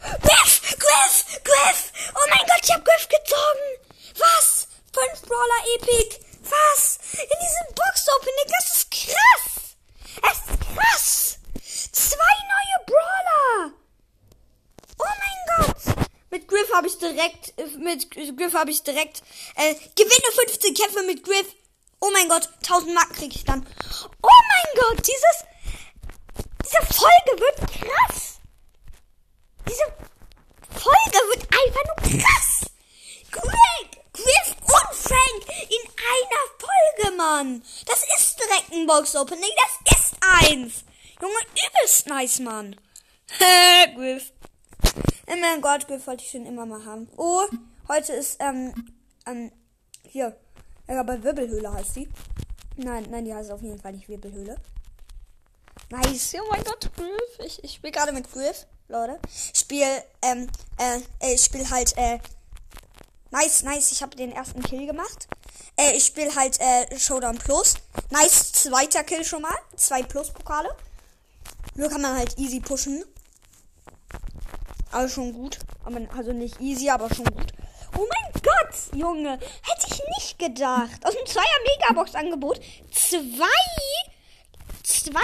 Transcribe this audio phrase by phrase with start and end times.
[0.00, 0.76] Griff!
[0.78, 1.42] Griff!
[1.42, 1.92] Griff!
[2.14, 3.88] Oh mein Gott, ich hab Griff gezogen!
[4.18, 4.68] Was?
[4.92, 6.20] Fünf Brawler Epic!
[6.42, 6.98] Was?
[7.12, 9.76] In diesem Box-Opening, das ist krass!
[10.22, 11.37] Es ist krass!
[11.92, 13.72] Zwei neue Brawler!
[14.98, 16.08] Oh mein Gott!
[16.30, 19.22] Mit Griff habe ich direkt, mit Griff habe ich direkt,
[19.56, 21.46] äh, gewinne 15 Kämpfe mit Griff.
[22.00, 23.66] Oh mein Gott, 1000 Mark kriege ich dann.
[24.22, 25.44] Oh mein Gott, dieses,
[26.64, 28.38] diese Folge wird krass.
[29.66, 29.84] Diese
[30.70, 32.70] Folge wird einfach nur krass.
[33.30, 37.62] Greg, Griff und Frank in einer Folge, Mann.
[37.86, 39.50] Das ist direkt ein Box-Opening,
[39.84, 40.84] das ist eins.
[41.20, 42.76] Junge, übelst nice, Mann.
[43.38, 44.32] Hä, Griff.
[45.26, 47.08] Oh mein Gott, Griff wollte ich schon immer mal haben.
[47.16, 47.44] Oh,
[47.88, 48.72] heute ist, ähm,
[49.26, 49.50] ähm,
[50.04, 50.36] hier.
[50.86, 52.08] Ja, aber Wirbelhöhle heißt sie.
[52.76, 54.56] Nein, nein, die heißt auf jeden Fall nicht Wirbelhöhle.
[55.90, 56.34] Nice.
[56.40, 57.44] Oh mein Gott, Griff.
[57.44, 59.18] Ich, ich spiele gerade mit Griff, Leute.
[59.26, 60.48] Ich spiele, ähm,
[60.78, 62.20] äh, ich spiele halt, äh,
[63.30, 63.90] nice, nice.
[63.90, 65.26] Ich habe den ersten Kill gemacht.
[65.76, 67.74] Äh, ich spiele halt, äh, Showdown Plus.
[68.10, 69.56] Nice, zweiter Kill schon mal.
[69.76, 70.70] Zwei Plus-Pokale.
[71.78, 73.04] Nur kann man halt easy pushen.
[74.90, 75.60] Also schon gut.
[76.12, 77.52] Also nicht easy, aber schon gut.
[77.96, 79.38] Oh mein Gott, Junge.
[79.62, 81.06] Hätte ich nicht gedacht.
[81.06, 83.46] Aus dem Zweier-Megabox-Angebot zwei,
[84.82, 85.22] zwei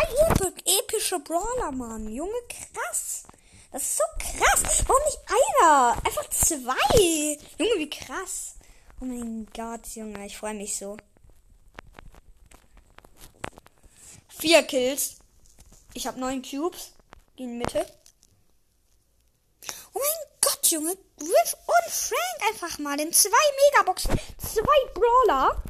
[0.78, 2.08] epische Brawler, Mann.
[2.08, 3.24] Junge, krass.
[3.72, 4.84] Das ist so krass.
[4.86, 5.96] Warum nicht einer?
[6.06, 7.36] Einfach zwei.
[7.58, 8.54] Junge, wie krass.
[9.00, 10.24] Oh mein Gott, Junge.
[10.24, 10.96] Ich freue mich so.
[14.28, 15.16] Vier Kills.
[15.94, 16.92] Ich habe neun Cubes.
[17.36, 17.86] Gehen Mitte.
[19.92, 20.96] Oh mein Gott, Junge.
[21.18, 23.30] Griff und Frank einfach mal in zwei
[23.72, 24.18] Megaboxen.
[24.38, 25.62] Zwei Brawler.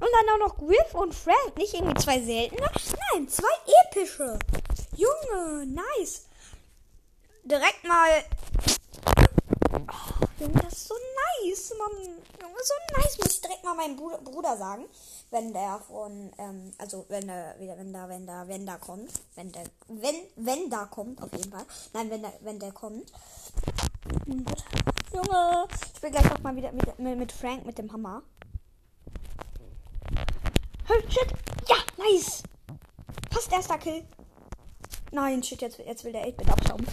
[0.00, 1.56] Und dann auch noch Griff und Frank.
[1.56, 2.68] Nicht irgendwie zwei seltene.
[3.12, 3.46] Nein, zwei
[3.86, 4.38] epische.
[4.96, 6.26] Junge, nice.
[7.44, 8.24] Direkt mal.
[9.88, 10.94] Oh, Junge, das ist so
[11.44, 12.06] nice, Mann.
[12.40, 13.18] Junge, so nice.
[13.18, 14.86] Muss ich direkt mal meinem Bruder sagen
[15.30, 19.52] wenn der von, ähm, also wenn der, wenn da, wenn da, wenn da kommt, wenn
[19.52, 21.64] der, wenn, wenn da kommt, auf jeden Fall.
[21.92, 23.12] Nein, wenn der, wenn der kommt.
[25.12, 28.22] Junge, ich will gleich noch mal wieder mit, mit Frank mit dem Hammer.
[30.84, 31.32] Hey, shit,
[31.68, 32.42] ja, nice.
[33.30, 34.04] Fast erster Kill.
[35.12, 36.86] Nein, shit, jetzt, jetzt will der 8-Bit abschauen.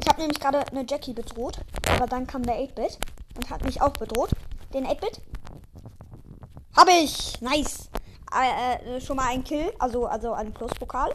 [0.00, 1.60] Ich habe nämlich gerade eine Jackie bedroht,
[1.98, 2.96] aber dann kam der 8-Bit
[3.36, 4.30] und hat mich auch bedroht.
[4.72, 5.20] Den 8-Bit
[6.76, 7.40] habe ich!
[7.40, 7.88] Nice!
[8.32, 11.10] Äh, äh, schon mal ein Kill, also, also ein Pluspokal.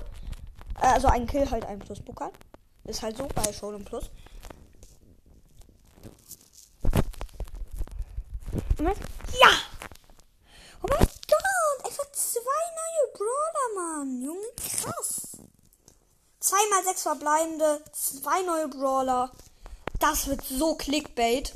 [0.82, 2.32] Äh, also ein Kill, halt ein Pluspokal.
[2.84, 4.12] Ist halt so bei Show und Plus.
[8.78, 9.50] Ja!
[10.82, 11.86] Oh mein Gott!
[11.86, 14.22] Einfach zwei neue Brawler, Mann!
[14.22, 15.38] Junge, krass!
[16.42, 19.32] Zweimal sechs verbleibende, zwei neue Brawler.
[20.04, 21.54] Das wird so Clickbait.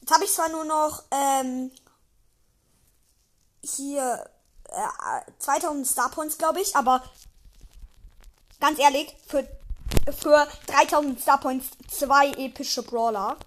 [0.00, 1.70] Jetzt habe ich zwar nur noch ähm,
[3.64, 4.28] hier
[4.68, 6.76] äh, 2000 Star Points, glaube ich.
[6.76, 7.02] Aber
[8.60, 9.48] ganz ehrlich, für
[10.14, 13.38] für 3000 Star Points zwei epische Brawler.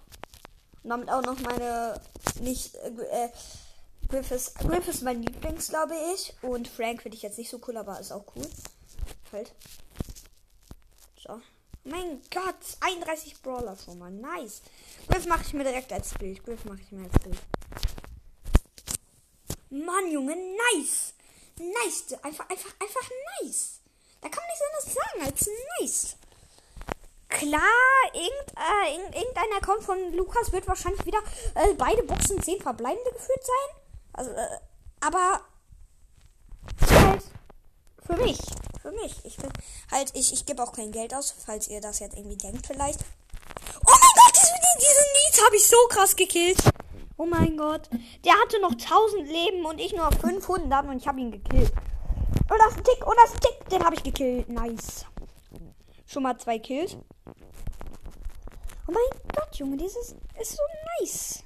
[0.82, 2.00] Und damit auch noch meine
[2.40, 3.28] nicht äh,
[4.08, 6.34] Griff ist, Griff ist mein Lieblings, glaube ich.
[6.42, 8.50] Und Frank finde ich jetzt nicht so cool, aber ist auch cool.
[9.30, 9.52] Halt.
[11.88, 14.10] Mein Gott, 31 Brawler schon mal.
[14.10, 14.60] Nice.
[15.08, 16.44] Griff mache ich mir direkt als Bild.
[16.44, 17.38] Griff mache ich mir als Bild.
[19.70, 21.14] Mann, Junge, nice.
[21.58, 22.12] Nice.
[22.22, 23.10] Einfach, einfach, einfach
[23.40, 23.78] nice.
[24.20, 25.50] Da kann man nichts anderes sagen als
[25.80, 26.16] nice.
[27.28, 31.18] Klar, irgend, äh, irgendeiner kommt von Lukas wird wahrscheinlich wieder
[31.54, 33.82] äh, beide Boxen 10 verbleibende geführt sein.
[34.12, 34.58] Also, äh,
[35.00, 35.40] aber
[36.90, 37.22] halt
[38.04, 38.38] für mich.
[38.86, 39.16] Für mich.
[39.24, 39.50] Ich bin
[39.90, 43.00] halt, ich, ich gebe auch kein Geld aus, falls ihr das jetzt irgendwie denkt vielleicht.
[43.84, 46.58] Oh mein Gott, diesen, diesen Nies habe ich so krass gekillt.
[47.16, 47.90] Oh mein Gott.
[48.24, 51.72] Der hatte noch 1000 Leben und ich nur 500 und ich habe ihn gekillt.
[52.48, 53.68] Und das ist ein Tick, und das ist ein Tick.
[53.70, 54.48] Den habe ich gekillt.
[54.50, 55.04] Nice.
[56.06, 56.96] Schon mal zwei Kills.
[58.86, 60.62] Oh mein Gott, Junge, dieses ist so
[61.00, 61.42] nice.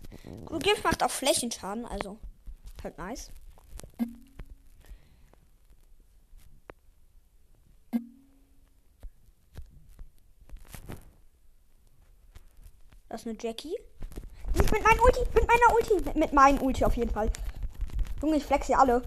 [0.58, 2.18] Gift macht auch Flächenschaden, also
[2.84, 3.30] halt nice.
[13.10, 13.76] Das ist eine Jackie.
[14.54, 16.18] Nicht mit meinem Ulti, mit meiner Ulti.
[16.18, 17.28] Mit, meinem Ulti auf jeden Fall.
[18.22, 19.02] Junge, ich flex hier alle.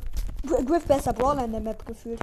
[0.46, 2.20] Griff besser Brawler in der Map gefühlt.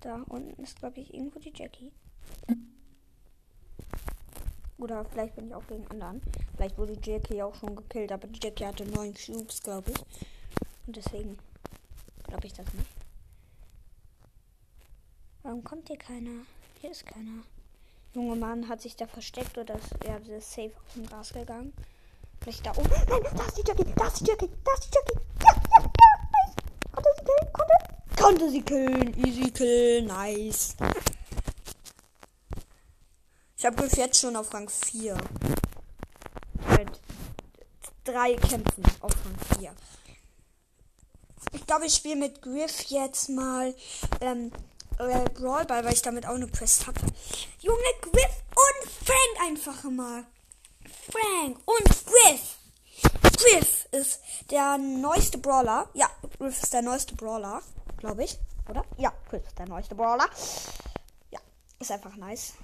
[0.00, 1.90] Da unten ist, glaube ich, irgendwo die Jackie.
[4.78, 6.22] Oder vielleicht bin ich auch gegen anderen.
[6.54, 9.98] Vielleicht wurde Jackie auch schon gekillt, aber die Jackie hatte neun Cubes, glaube ich.
[10.86, 11.36] Und deswegen
[12.32, 12.90] glaube ich das nicht.
[15.42, 16.46] Warum kommt hier keiner?
[16.80, 17.42] Hier ist keiner.
[18.14, 21.74] Junge Mann hat sich da versteckt oder ist, ja, ist safe auf dem Gras gegangen.
[22.40, 22.88] Vielleicht da oben.
[22.88, 25.20] Nein, da ist die Jackie, da ist die Jackie, da ist die Jackie.
[25.42, 26.56] Ja, ja, ja, nice.
[26.90, 28.22] Konnte sie killen, konnte.
[28.22, 30.76] Konnte sie killen, easy kill, nice.
[33.58, 35.18] Ich habe jetzt schon auf Rang 4.
[36.66, 37.00] Halt
[38.04, 39.74] drei Kämpfen auf Rang 4.
[41.52, 43.74] Ich glaube, ich spiele mit Griff jetzt mal
[44.20, 44.50] ähm,
[44.98, 47.00] äh, Brawl Ball, weil ich damit auch eine Quest habe.
[47.60, 50.24] Junge, Griff und Frank einfach mal.
[51.10, 52.56] Frank und Griff.
[53.22, 54.20] Griff ist
[54.50, 55.88] der neueste Brawler.
[55.94, 56.08] Ja,
[56.38, 57.62] Griff ist der neueste Brawler,
[57.98, 58.38] glaube ich.
[58.68, 58.84] Oder?
[58.96, 60.28] Ja, Griff ist der neueste Brawler.
[61.30, 61.40] Ja,
[61.78, 62.54] ist einfach nice.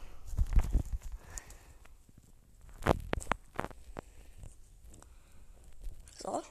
[6.22, 6.42] So.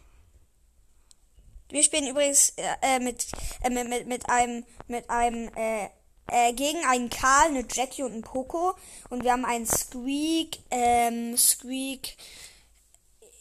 [1.69, 3.27] Wir spielen übrigens äh, mit,
[3.61, 5.89] äh, mit, mit, mit einem, mit einem, äh,
[6.27, 8.75] äh, gegen einen Karl, eine Jackie und einen Poco.
[9.09, 12.15] Und wir haben einen Squeak, ähm, Squeak,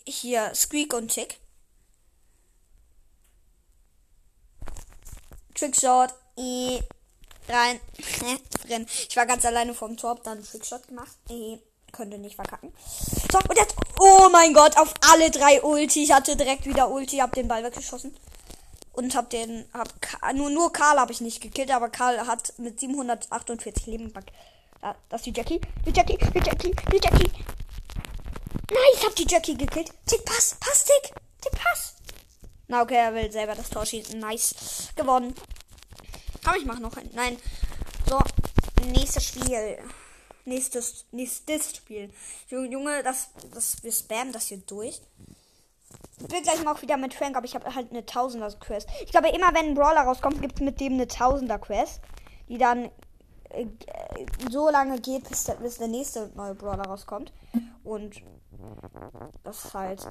[0.06, 1.38] hier, Squeak und Tick.
[5.55, 6.81] Trickshot, eh,
[7.49, 7.81] rein,
[8.67, 8.87] drin.
[9.08, 11.17] Ich war ganz alleine vom Tor, hab dann einen Trickshot gemacht.
[11.31, 11.58] Eh,
[11.93, 12.73] könnte nicht verkacken.
[13.31, 16.05] So, und jetzt, oh mein Gott, auf alle drei Ulti.
[16.05, 18.15] Ich hatte direkt wieder Ulti, hab den Ball weggeschossen.
[18.93, 19.88] Und hab den, hab,
[20.35, 24.27] nur, nur Karl habe ich nicht gekillt, aber Karl hat mit 748 Leben back.
[24.81, 27.31] Da, das ist die Jackie, die Jackie, die Jackie, die Jackie.
[28.71, 29.91] Nice, hab die Jackie gekillt.
[30.06, 31.94] Tick, pass, pass, Tick, Tick, pass.
[32.69, 34.19] Na, okay, er will selber das Tor schießen.
[34.19, 34.55] Nice.
[34.96, 35.34] Gewonnen.
[36.44, 37.08] Aber ich mach noch ein.
[37.15, 37.37] Nein.
[38.08, 38.20] So,
[38.87, 39.79] nächstes Spiel.
[40.46, 42.10] Nächstes, nächstes Spiel.
[42.48, 45.00] Junge, das, das, wir spammen das hier durch.
[46.19, 48.88] Ich bin gleich mal auch wieder mit Frank, aber ich habe halt eine Tausender Quest.
[49.05, 52.00] Ich glaube, immer wenn ein Brawler rauskommt, gibt es mit dem eine Tausender Quest,
[52.48, 52.91] die dann
[53.50, 53.67] äh,
[54.50, 57.32] so lange geht, bis der, bis der nächste neue Brawler rauskommt.
[57.84, 58.22] Und
[59.44, 60.06] das ist halt.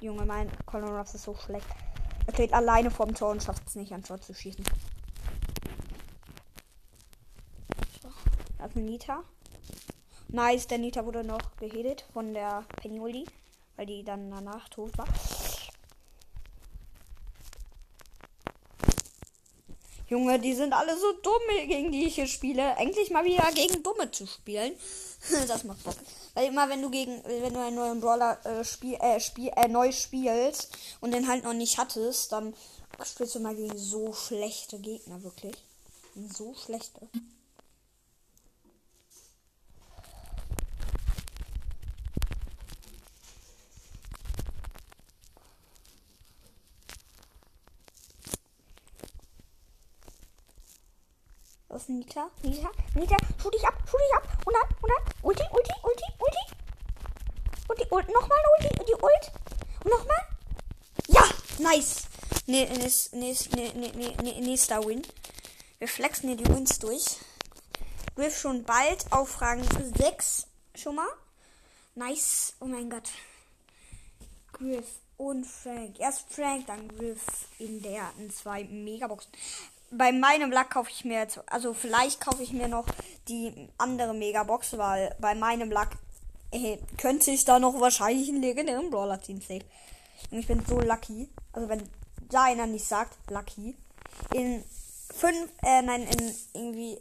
[0.00, 1.66] Junge, mein Colin Ruffs ist so schlecht.
[2.26, 4.64] Er steht alleine vorm Tor und schafft es nicht, an Tor zu schießen.
[8.02, 8.08] So,
[8.62, 9.22] eine Nita.
[10.28, 13.26] Nice, der Nita wurde noch gehittet von der Penny
[13.76, 15.08] weil die dann danach tot war.
[20.10, 22.74] Junge, die sind alle so dumm, gegen die ich hier spiele.
[22.78, 24.72] Endlich mal wieder gegen Dumme zu spielen.
[25.48, 25.94] das macht Bock.
[26.34, 29.68] Weil immer wenn du gegen, wenn du einen neuen Brawler äh, spiel, äh, spiel, äh,
[29.68, 32.54] neu spielst und den halt noch nicht hattest, dann
[33.04, 35.54] spielst du mal gegen so schlechte Gegner, wirklich.
[36.36, 37.08] So schlechte.
[51.80, 52.30] Ist Nita.
[52.42, 52.70] Nita.
[52.94, 53.16] Nita.
[53.40, 53.74] Schuh dich ab.
[53.90, 54.28] Schuh dich ab.
[54.44, 54.68] Und dann.
[54.82, 55.14] Und dann.
[55.22, 55.42] Ulti.
[55.50, 55.72] Ulti.
[55.82, 56.04] Ulti.
[56.18, 56.60] Ulti.
[57.68, 58.08] Und die Ult.
[58.12, 59.32] Nochmal die, die Ult.
[59.84, 60.18] Und nochmal.
[61.06, 61.24] Ja,
[61.58, 62.02] nice.
[62.46, 63.34] Nee, nächst, nee,
[63.74, 65.06] nee, nee, nee, nächster Win.
[65.78, 67.16] Wir flexen hier die Wins durch.
[68.14, 69.64] Griff schon bald auf Rang
[69.96, 71.08] 6 schon mal.
[71.94, 72.52] Nice.
[72.60, 73.08] Oh mein Gott.
[74.52, 75.98] Griff und Frank.
[75.98, 77.24] Erst Frank, dann Griff
[77.58, 79.32] in der hatten zwei Megaboxen.
[79.90, 82.86] Bei meinem Luck kaufe ich mir jetzt, also vielleicht kaufe ich mir noch
[83.28, 85.88] die andere Megabox, weil bei meinem Luck
[86.52, 89.40] äh, könnte ich da noch wahrscheinlich einen legendären Brawler ziehen.
[89.40, 89.64] Safe.
[90.30, 91.28] Und ich bin so lucky.
[91.52, 91.82] Also wenn
[92.28, 93.76] da einer nicht sagt, lucky.
[94.34, 94.64] In
[95.14, 96.98] fünf, äh, nein, in irgendwie,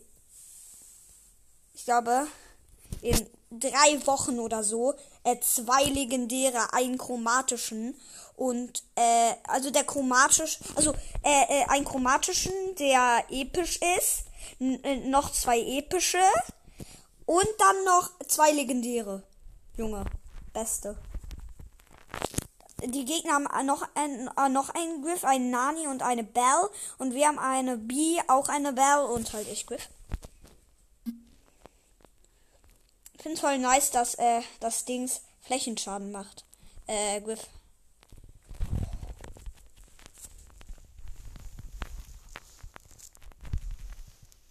[1.74, 2.28] ich glaube,
[3.02, 7.96] in drei Wochen oder so äh, zwei legendäre, einen chromatischen
[8.36, 14.26] und äh, also der chromatisch, also äh, äh, einen chromatischen, der episch ist,
[14.60, 16.22] äh, noch zwei epische
[17.26, 19.24] und dann noch zwei legendäre.
[19.76, 20.06] Junge,
[20.54, 20.98] beste.
[22.86, 27.14] Die Gegner haben noch ein, äh, noch einen Griff, einen Nani und eine Bell und
[27.14, 29.90] wir haben eine B, auch eine Bell und halt ich Griff.
[33.22, 36.46] Finde voll nice, dass äh, das Dings Flächenschaden macht.
[36.88, 37.48] Äh, Griff.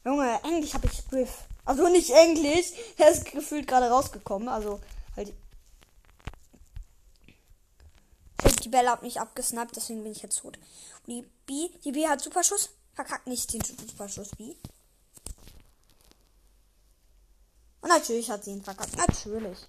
[0.05, 1.45] Junge, endlich habe ich Griff.
[1.65, 2.75] Also nicht endlich.
[2.99, 4.49] Er ist gefühlt gerade rausgekommen.
[4.49, 4.81] Also
[5.17, 5.33] halt.
[8.65, 10.59] Die Bella hat mich abgesnappt, deswegen bin ich jetzt tot.
[11.07, 12.71] Und die B, die B hat Superschuss.
[12.95, 14.55] Verkackt nicht den Superschuss B.
[17.81, 18.97] Und natürlich hat sie ihn verkackt.
[18.97, 19.67] Natürlich.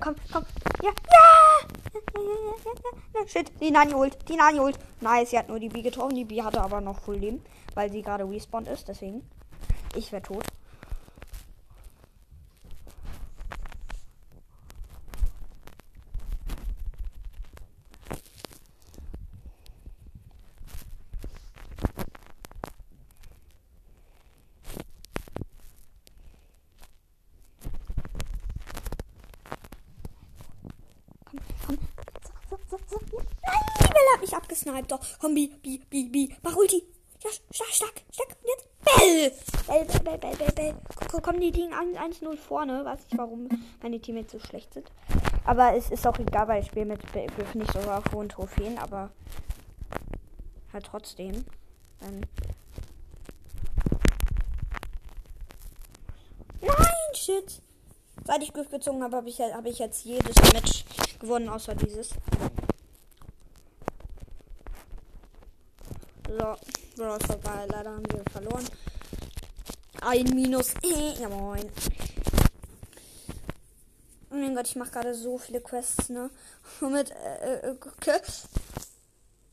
[0.00, 0.44] Komm, komm.
[0.82, 0.90] Ja.
[1.12, 1.56] Ja!
[3.26, 4.16] Shit, die Nani holt.
[4.28, 4.78] Die Nani holt.
[5.00, 6.14] Nice, sie hat nur die B getroffen.
[6.14, 8.88] Die B hatte aber noch Full Leben, weil sie gerade respawned ist.
[8.88, 9.28] Deswegen.
[9.94, 10.44] Ich wäre tot.
[34.88, 36.28] Doch, komm, B, B, B, B.
[36.42, 36.82] Mach Ulti.
[37.22, 38.36] Ja, stark, stark, stark.
[38.44, 39.32] Jetzt Bell.
[39.66, 40.74] Bell, Bell, Bell, Bell, Bell, Bell.
[41.10, 42.84] Komm, komm die liegen 1-0 vorne.
[42.84, 43.48] Weiß nicht, warum
[43.82, 44.90] meine Teammates so schlecht sind.
[45.44, 48.78] Aber es ist auch egal, weil ich spiele mit Griff nicht so auf hohen Trophäen,
[48.78, 49.10] aber
[50.72, 51.44] halt trotzdem.
[52.00, 52.26] Dann
[56.60, 57.62] Nein, shit.
[58.24, 60.84] Seit ich Griff gezogen habe, habe ich, hab ich jetzt jedes Match
[61.20, 62.10] gewonnen, außer dieses.
[66.36, 67.66] Brawl vorbei.
[67.68, 68.64] Leider haben wir verloren.
[70.02, 70.74] Ein Minus.
[71.20, 71.70] Ja moin.
[74.30, 76.30] Oh mein Gott, ich mache gerade so viele Quests, ne?
[76.80, 78.20] Mit äh, äh, K.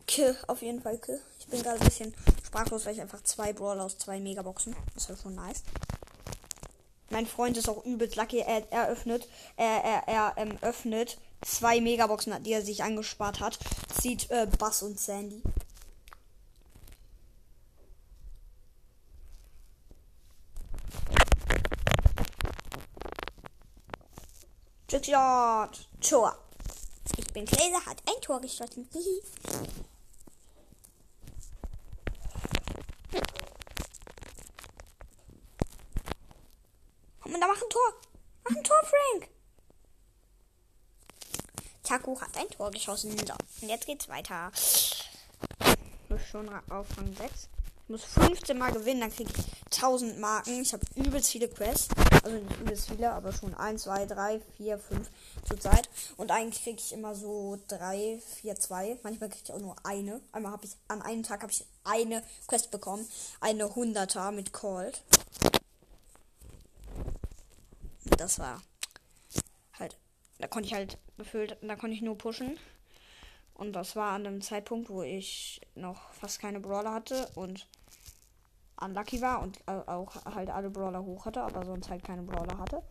[0.07, 1.13] K, auf jeden Fall K.
[1.39, 2.13] Ich bin gerade ein bisschen
[2.45, 4.75] sprachlos, weil ich einfach zwei Brawler aus zwei Megaboxen.
[4.93, 5.63] Das ist halt schon nice.
[7.09, 8.39] Mein Freund ist auch übelst lucky.
[8.39, 13.59] Er, er öffnet, er, er, er ähm, öffnet zwei Megaboxen, die er sich angespart hat.
[14.01, 15.43] Sieht äh, Bass und Sandy.
[25.03, 25.87] Trickshot.
[26.01, 26.37] Tor.
[27.17, 28.87] Ich bin Gläser, hat ein Tor geschossen.
[37.25, 37.93] Und da macht ein Tor.
[38.43, 39.29] Mach ein Tor, Frank.
[41.83, 43.11] Taku hat ein Tor geschossen.
[43.17, 44.51] So, und jetzt geht's weiter.
[46.07, 47.49] Muss schon auf Rang 6.
[47.83, 50.61] Ich muss 15 Mal gewinnen, dann kriege ich 1000 Marken.
[50.61, 51.92] Ich habe übelst viele Quests.
[52.23, 55.09] Also nicht übelst viele, aber schon 1, 2, 3, 4, 5
[55.45, 55.89] zur Zeit.
[56.15, 58.99] Und eigentlich kriege ich immer so 3, 4, 2.
[59.03, 60.21] Manchmal kriege ich auch nur eine.
[60.31, 63.05] Einmal habe ich, an einem Tag habe ich eine Quest bekommen.
[63.41, 65.03] Eine 100er mit Cold.
[68.17, 68.61] Das war
[69.77, 69.97] halt,
[70.39, 72.57] da konnte ich halt befüllt, da konnte ich nur pushen.
[73.53, 77.67] Und das war an einem Zeitpunkt, wo ich noch fast keine Brawler hatte und
[78.83, 82.81] unlucky war und auch halt alle Brawler hoch hatte, aber sonst halt keine Brawler hatte,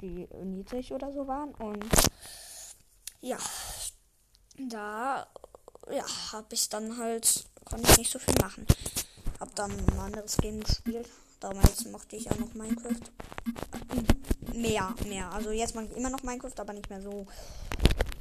[0.00, 1.54] die niedrig oder so waren.
[1.54, 1.84] Und
[3.20, 3.38] ja,
[4.70, 5.26] da
[5.90, 8.66] ja, habe ich dann halt, konnte ich nicht so viel machen.
[9.40, 11.08] Hab dann ein anderes Game gespielt.
[11.40, 13.00] Damals mochte ich auch noch Minecraft.
[14.54, 15.32] Mehr, mehr.
[15.32, 17.26] Also jetzt mag ich immer noch Minecraft, aber nicht mehr so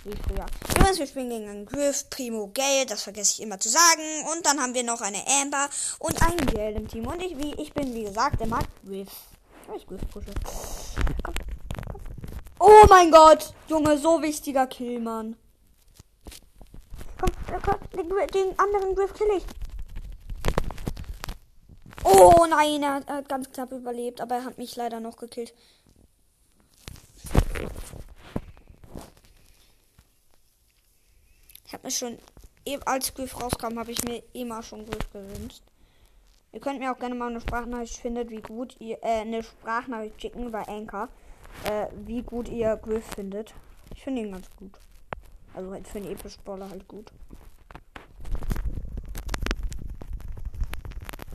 [0.03, 0.45] wie früher.
[0.69, 4.25] Übrigens, wir spielen gegen einen Griff, Primo, Gale, das vergesse ich immer zu sagen.
[4.31, 7.07] Und dann haben wir noch eine Amber und einen Gale im Team.
[7.07, 9.09] Und ich, wie, ich bin, wie gesagt, immer Griff.
[9.75, 10.31] Ich Griff pushe.
[11.23, 11.33] Komm,
[11.85, 12.01] komm.
[12.59, 13.53] Oh mein Gott!
[13.67, 15.35] Junge, so wichtiger Kill, Mann.
[17.19, 17.31] Komm,
[17.63, 19.43] komm den, den anderen Griff kill ich.
[22.03, 25.53] Oh nein, er hat ganz knapp überlebt, aber er hat mich leider noch gekillt.
[31.71, 32.17] Ich habe mir schon,
[32.83, 35.63] als Griff rauskam, habe ich mir immer schon Griff gewünscht.
[36.51, 40.21] Ihr könnt mir auch gerne mal eine Sprachnachricht findet, wie gut ihr, äh, eine Sprachnachricht
[40.21, 41.07] schicken bei Anchor,
[41.63, 43.53] äh, wie gut ihr Griff findet.
[43.95, 44.73] Ich finde ihn ganz gut.
[45.53, 47.09] Also halt für einen epischen Baller halt gut.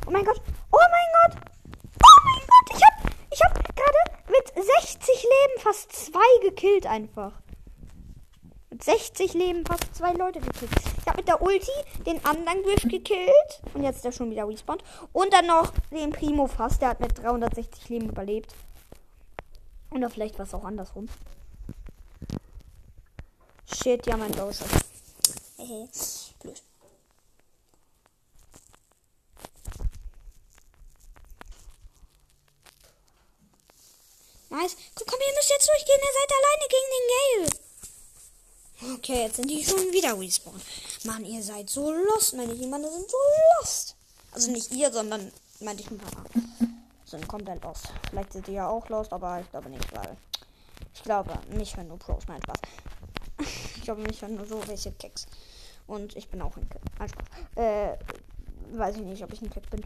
[0.07, 0.43] Oh mein Gott!
[0.71, 1.45] Oh mein Gott!
[1.95, 2.77] Oh mein Gott!
[2.77, 7.33] Ich hab, ich hab gerade mit 60 Leben fast zwei gekillt einfach.
[8.77, 10.71] Mit 60 Leben fast zwei Leute gekillt.
[11.01, 11.73] Ich habe mit der Ulti
[12.05, 13.63] den anderen Griff gekillt.
[13.73, 14.85] Und jetzt ist er schon wieder respawned.
[15.15, 16.83] Und dann noch den Primo fast.
[16.83, 18.55] Der hat mit 360 Leben überlebt.
[19.91, 21.09] Oder vielleicht war es auch andersrum.
[23.83, 24.67] Shit, ja, mein Bowser.
[25.57, 25.89] Hehe.
[26.41, 26.63] Blöd.
[34.51, 34.77] Nice.
[34.97, 35.99] Komm, ihr müsst jetzt durchgehen.
[35.99, 37.66] Ihr seid alleine gegen den Gale.
[38.83, 40.63] Okay, jetzt sind die schon wieder respawned.
[41.05, 43.17] Mann, ihr seid so lost, meine Jemanden sind so
[43.59, 43.97] lost.
[44.33, 46.25] Also nicht ihr, sondern meinte ich ein paar.
[47.07, 47.89] Sind komplett lost.
[48.11, 50.17] Vielleicht sind die ja auch lost, aber ich glaube nicht, weil
[50.93, 52.59] ich glaube, mich hören nur Pros, nein, Spaß.
[53.77, 55.27] ich glaube, mich hören nur so welche Keks.
[55.87, 56.83] Und ich bin auch ein Keck.
[57.55, 57.97] Äh,
[58.77, 59.85] weiß ich nicht, ob ich ein Keck bin.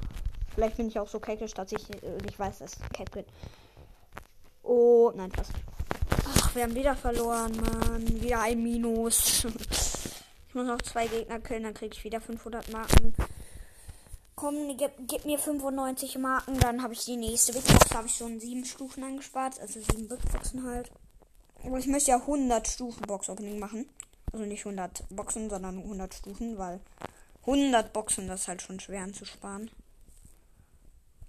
[0.55, 3.27] Vielleicht bin ich auch so keckisch, dass ich äh, nicht weiß, dass ich Keck bin.
[4.63, 5.53] Oh, nein, fast.
[6.51, 8.23] Ach, wir haben wieder verloren, Mann.
[8.23, 9.45] Wieder ein Minus.
[10.49, 13.15] ich muss noch zwei Gegner killen, dann kriege ich wieder 500 Marken.
[14.35, 17.95] Komm, gib, gib mir 95 Marken, dann habe ich die nächste Big Box.
[17.95, 20.91] habe ich schon sieben Stufen angespart, also sieben Big Boxen halt.
[21.63, 23.89] Aber ich möchte ja 100 Stufen Box Opening machen.
[24.33, 26.81] Also nicht 100 Boxen, sondern 100 Stufen, weil
[27.43, 29.71] 100 Boxen das ist halt schon schwer anzusparen.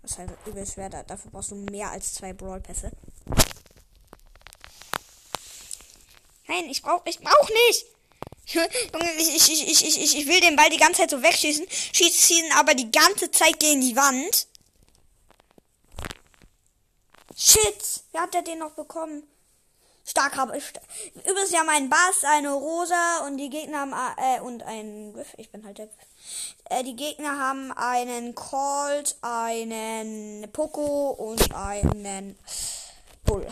[0.01, 2.91] Das ist halt übel schwer, dafür brauchst du mehr als zwei Brawl Pässe.
[6.61, 7.85] Nein, ich brauch, ich brauch nicht.
[8.53, 11.65] Junge, ich, ich, ich, ich, ich, ich will den Ball die ganze Zeit so wegschießen,
[11.69, 14.47] schießt ihn aber die ganze Zeit gegen die Wand.
[17.35, 19.23] Shit, wer hat der den noch bekommen?
[20.05, 20.63] Stark habe ich.
[21.15, 25.33] Übrigens ja mein Bass, eine Rosa und die Gegner haben äh, und ein Griff.
[25.37, 25.87] Ich bin halt der.
[26.69, 32.37] Äh, die Gegner haben einen Colt, einen Poco und einen
[33.23, 33.47] Bull.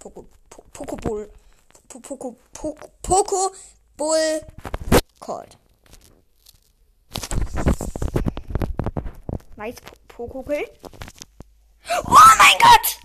[0.00, 0.26] Poco,
[0.72, 1.30] Poco Bull.
[2.00, 2.36] Poco,
[3.02, 3.52] Poco,
[3.96, 4.40] Bull
[5.20, 5.56] Colt.
[9.56, 9.76] Nice
[10.08, 10.64] Poco Kill.
[12.06, 12.98] Oh mein Gott!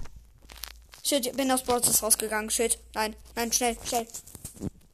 [1.04, 2.50] Shit, ich bin aus Brawlers rausgegangen.
[2.50, 2.80] Shit.
[2.94, 4.08] Nein, nein, schnell, schnell.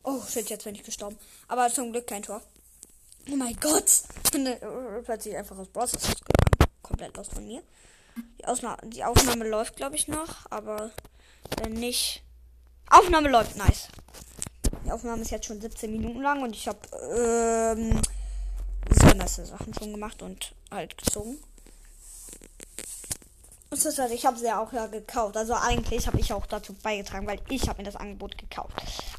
[0.03, 1.17] Oh, shit, jetzt bin ich gestorben.
[1.47, 2.41] Aber zum Glück kein Tor.
[3.31, 3.89] Oh mein Gott!
[4.23, 4.57] Ich bin äh,
[5.03, 6.73] plötzlich einfach aus Brawlers rausgegangen.
[6.81, 7.63] Komplett los von mir.
[8.39, 10.51] Die, Ausna die Aufnahme läuft, glaube ich, noch.
[10.51, 10.91] Aber
[11.61, 12.23] wenn nicht,
[12.93, 13.87] Aufnahme läuft, nice.
[14.85, 16.77] Die Aufnahme ist jetzt schon 17 Minuten lang und ich habe
[17.17, 17.99] ähm,
[18.89, 21.39] sehr nice Sachen schon gemacht und halt gezogen.
[23.71, 25.35] Und das heißt, ich habe sie ja auch ja gekauft.
[25.35, 28.73] Also eigentlich habe ich auch dazu beigetragen, weil ich habe mir das Angebot gekauft.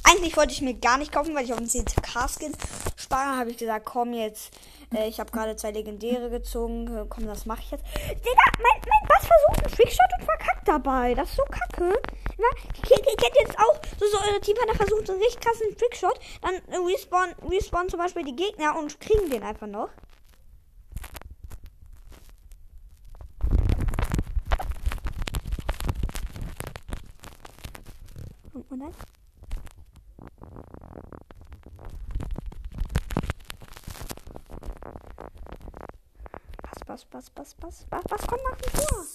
[0.05, 2.55] Eigentlich wollte ich mir gar nicht kaufen, weil ich auf den CTK-Skin
[2.95, 3.37] spare.
[3.37, 4.53] Habe ich gesagt, komm jetzt.
[4.93, 6.87] Äh, ich habe gerade zwei Legendäre gezogen.
[6.95, 7.83] Äh, komm, das mache ich jetzt.
[7.83, 11.13] Digga, mein, mein Bass versucht einen Trickshot und verkackt dabei.
[11.13, 12.01] Das ist so kacke.
[12.37, 16.19] Ihr kennt jetzt auch, so, so eure Teampartner versucht einen richtig krassen Trickshot.
[16.41, 19.89] Dann respawn, respawn zum Beispiel die Gegner und kriegen den einfach noch.
[28.69, 28.93] Und dann?
[36.85, 39.05] Pass, pass, pass, pass, pass, pass, komm, mach vor.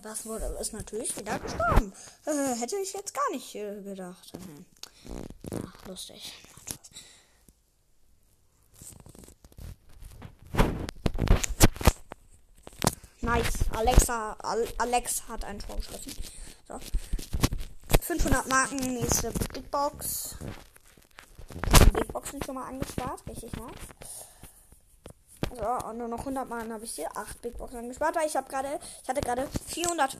[0.00, 1.92] Bass wurde, ist natürlich wieder gestorben.
[2.26, 4.32] Äh, hätte ich jetzt gar nicht äh, gedacht.
[5.66, 6.32] Ach, lustig.
[13.20, 13.64] Nice.
[13.70, 16.12] Alexa, Al Alex hat einen Tor geschossen.
[16.66, 16.80] So.
[18.00, 20.36] 500 Marken, nächste Big Box.
[21.92, 24.31] Big Boxen schon mal angespart, richtig nice.
[25.54, 27.14] So, und nur noch 100 Marken habe ich hier.
[27.14, 30.16] 8 Big Boxen angespart, weil ich habe gerade, ich hatte gerade 400,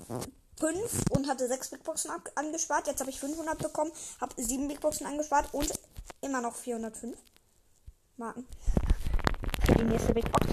[0.61, 2.87] 5 und hatte 6 Big Boxen angespart.
[2.87, 5.73] Jetzt habe ich 500 bekommen, habe 7 Big Boxen angespart und
[6.21, 7.17] immer noch 405
[8.17, 8.47] Marken.
[9.65, 10.47] Für die nächste Big Box.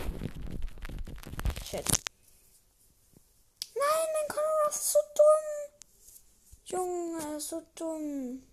[1.66, 1.86] Shit.
[3.76, 5.46] Nein, mein Conor ist so dumm.
[6.66, 8.44] Junge, ist so dumm.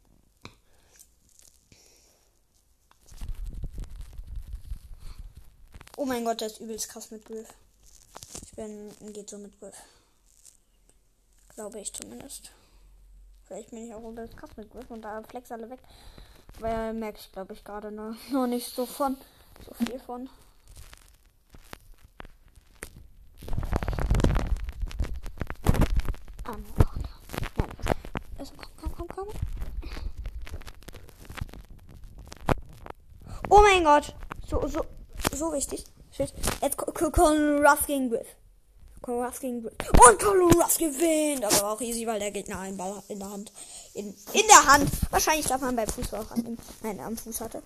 [5.98, 7.48] Oh mein Gott, der ist übelst krass mit Griff.
[8.44, 9.76] Ich bin, geht so mit Griff.
[11.54, 12.52] Glaube ich zumindest.
[13.44, 15.80] Vielleicht bin ich auch übelst krass mit Griff und da flex alle weg.
[16.60, 19.16] Weil merke ich, glaube ich, gerade noch, noch nicht so von.
[19.64, 20.28] So viel von.
[33.48, 34.14] Oh mein Gott!
[34.46, 34.84] So, so,
[35.36, 35.84] so wichtig.
[36.12, 36.32] Shit.
[36.62, 38.26] Jetzt Colin Ruff gegen Griff.
[39.02, 39.74] Colin Ruff gegen Griff.
[39.90, 41.44] Und Colin Ruff gewinnt.
[41.44, 43.52] Aber auch easy, weil der Gegner einen Ball in der Hand.
[43.94, 44.90] In, in der Hand.
[45.10, 46.58] Wahrscheinlich darf man bei Fuß auch annehmen.
[46.82, 47.62] Nein, am Fuß hatte.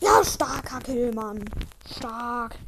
[0.00, 1.42] Ja, starker Kill, Mann.
[1.90, 2.58] Stark.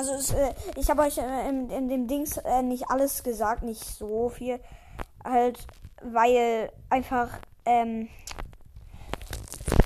[0.00, 3.62] Also es, äh, ich habe euch äh, in, in, dem Dings äh, nicht alles gesagt,
[3.62, 4.58] nicht so viel.
[5.22, 5.58] Halt,
[6.00, 7.28] weil einfach
[7.66, 8.08] ähm,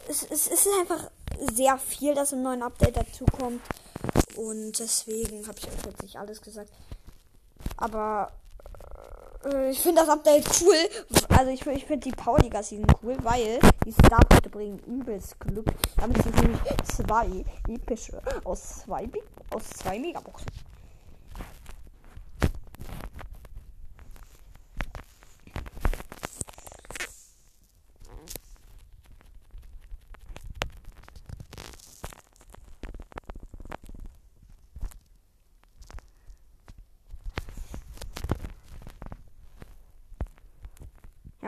[0.08, 1.10] es, es, es ist einfach
[1.52, 3.60] sehr viel, das im neuen Update dazu kommt.
[4.36, 6.70] Und deswegen habe ich euch jetzt nicht alles gesagt.
[7.76, 8.30] Aber
[9.70, 10.74] ich finde das Update cool.
[11.36, 15.66] Also ich, ich finde die Pauliga Season cool, weil die Starpunkte bringen übelst Glück.
[15.96, 19.08] Damit sind nämlich zwei epische aus zwei,
[19.50, 20.46] aus zwei Megaboxen.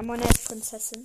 [0.06, 1.02] Ja, Mona ist Prinzessin.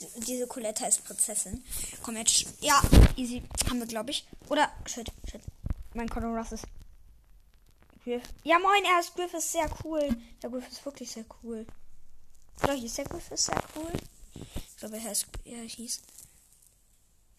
[0.00, 1.64] D diese Coletta ist Prinzessin.
[2.02, 2.46] Komm jetzt.
[2.60, 2.80] Ja,
[3.16, 3.42] easy.
[3.68, 4.24] Haben wir, glaube ich.
[4.48, 4.70] Oder.
[4.86, 5.40] Shit, shit.
[5.94, 6.64] Mein Conor Russ ist.
[8.04, 8.22] Griff.
[8.44, 10.08] Ja, moin, er ist Griff ist sehr cool.
[10.40, 11.66] Der Griff ist wirklich sehr cool.
[12.62, 13.92] Oder hieß der Griff ist sehr cool?
[14.34, 15.26] Ich glaube, er heißt.
[15.44, 16.02] Ja, hieß.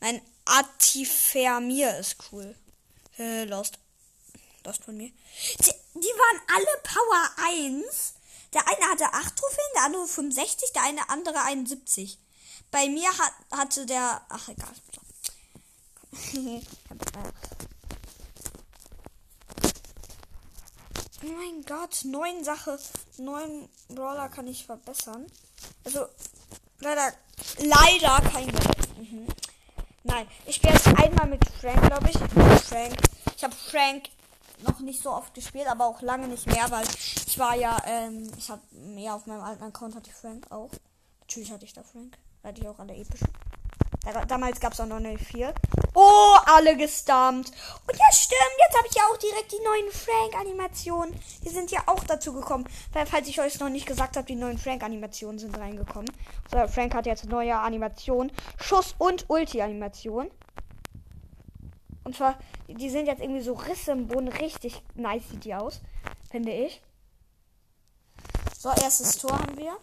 [0.02, 2.54] Nein, Atifermir ist cool.
[3.18, 3.80] Äh, Lost.
[4.66, 5.10] Lost von mir.
[5.60, 8.17] Die, die waren alle Power 1.
[8.54, 12.20] Der eine hatte 8 Trophäen, der andere 65, der eine andere 71.
[12.72, 14.22] Bei mir hat, hatte der.
[14.30, 14.74] Ach, egal.
[21.24, 22.80] oh mein Gott, neun Sache.
[23.18, 25.28] Neun Brawler kann ich verbessern.
[25.84, 26.08] Also,
[26.80, 27.14] leider.
[27.60, 28.48] Leider kein.
[28.98, 29.28] Mhm.
[30.04, 32.18] Nein, ich spiele jetzt einmal mit Frank, glaube ich.
[32.64, 32.96] Frank.
[33.36, 34.10] Ich habe Frank
[34.66, 36.86] noch nicht so oft gespielt, aber auch lange nicht mehr, weil
[37.40, 40.72] war ja, ähm, ich habe mehr auf meinem alten Account hatte ich Frank auch.
[41.22, 42.18] Natürlich hatte ich da Frank.
[42.44, 43.28] Hatte ich auch alle epischen.
[44.04, 45.54] Da, damals gab es auch noch eine 4.
[45.94, 47.52] Oh, alle gestammt.
[47.88, 48.56] Und ja, stimmt.
[48.66, 51.14] Jetzt habe ich ja auch direkt die neuen Frank-Animationen.
[51.44, 52.66] Die sind ja auch dazu gekommen.
[52.94, 56.10] Weil, falls ich euch noch nicht gesagt habe, die neuen Frank-Animationen sind reingekommen.
[56.52, 58.32] Also, Frank hat jetzt neue Animationen.
[58.62, 60.32] Schuss- und Ulti-Animation.
[62.06, 64.30] Und zwar, die sind jetzt irgendwie so Risse im Boden.
[64.30, 65.82] Richtig nice sieht die aus.
[66.32, 66.82] Finde ich.
[68.60, 69.78] So, erstes Tor haben wir.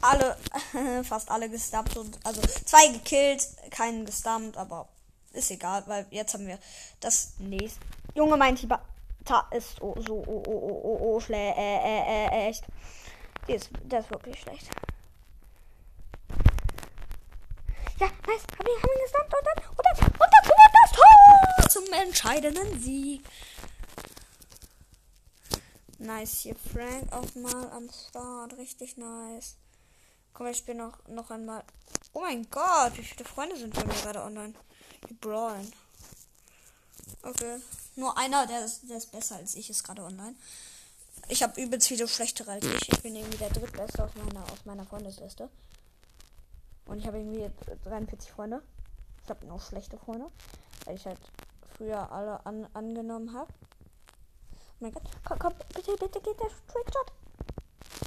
[0.00, 0.36] Alle,
[1.04, 4.88] fast alle gestumpt und also zwei gekillt, keinen gestumpt, aber
[5.32, 6.58] ist egal, weil jetzt haben wir
[7.00, 7.80] das nächste.
[8.14, 8.80] Junge, mein Tiber
[9.50, 11.58] ist oh, so oh, oh, oh, oh, oh, schlecht.
[11.58, 12.64] Äh, äh, äh, echt.
[13.46, 14.70] Der ist, der ist wirklich schlecht.
[17.98, 18.42] Ja, nice.
[18.52, 21.92] Haben wir, haben wir gesnappt und dann, und dann, und dann kommt das Tor zum
[21.92, 23.24] entscheidenden Sieg.
[25.98, 28.56] Nice hier, Frank auch mal am Start.
[28.58, 29.56] Richtig nice.
[30.32, 31.64] Komm, ich spiele noch, noch einmal.
[32.12, 34.54] Oh mein Gott, wie viele Freunde sind bei mir gerade online?
[35.08, 35.72] Die brawlen.
[37.22, 37.58] Okay.
[37.96, 40.36] Nur einer, der ist, der ist besser als ich, ist gerade online.
[41.28, 42.92] Ich habe übelst viele schlechtere als ich.
[42.92, 45.50] Ich bin irgendwie der drittbeste aus meiner, aus meiner Freundesliste.
[46.86, 47.50] Und ich habe irgendwie
[47.82, 48.62] 43 Freunde.
[49.24, 50.30] Ich habe noch schlechte Freunde.
[50.84, 51.18] Weil ich halt
[51.76, 53.52] früher alle an, angenommen habe.
[54.52, 55.02] Oh mein Gott.
[55.24, 57.12] Komm, komm, bitte, bitte geht der Trickshot.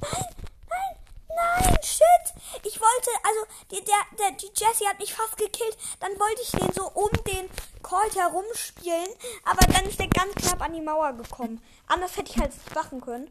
[0.02, 0.24] Nein,
[0.68, 0.96] nein,
[1.36, 2.64] nein, shit.
[2.64, 5.76] ich wollte, also die, der, der, die Jessie hat mich fast gekillt.
[6.00, 7.48] Dann wollte ich den so um den
[7.82, 9.08] Colt herumspielen,
[9.44, 11.62] aber dann ist der ganz knapp an die Mauer gekommen.
[11.86, 13.30] Anders hätte ich halt machen können.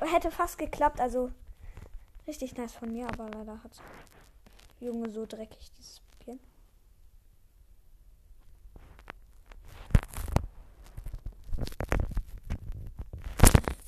[0.00, 1.30] Hätte fast geklappt, also
[2.26, 3.72] richtig nice von mir, aber leider hat
[4.80, 6.38] Junge so dreckig dieses Spiel.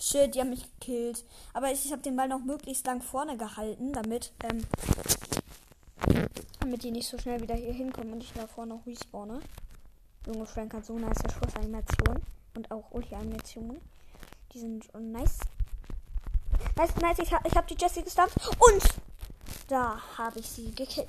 [0.07, 1.25] Shit, die haben mich gekillt.
[1.53, 4.65] Aber ich, ich habe den Ball noch möglichst lang vorne gehalten, damit, ähm,
[6.61, 9.41] damit die nicht so schnell wieder hier hinkommen und ich da vorne noch respawne.
[10.27, 12.23] Junge Frank hat so nice Schussanimation
[12.55, 13.81] und auch Ulti-Animationen.
[14.53, 15.39] Die sind nice.
[16.77, 17.19] Nice, nice.
[17.19, 18.83] Ich, ich habe die Jessie gestampt und
[19.67, 21.09] da habe ich sie gekillt.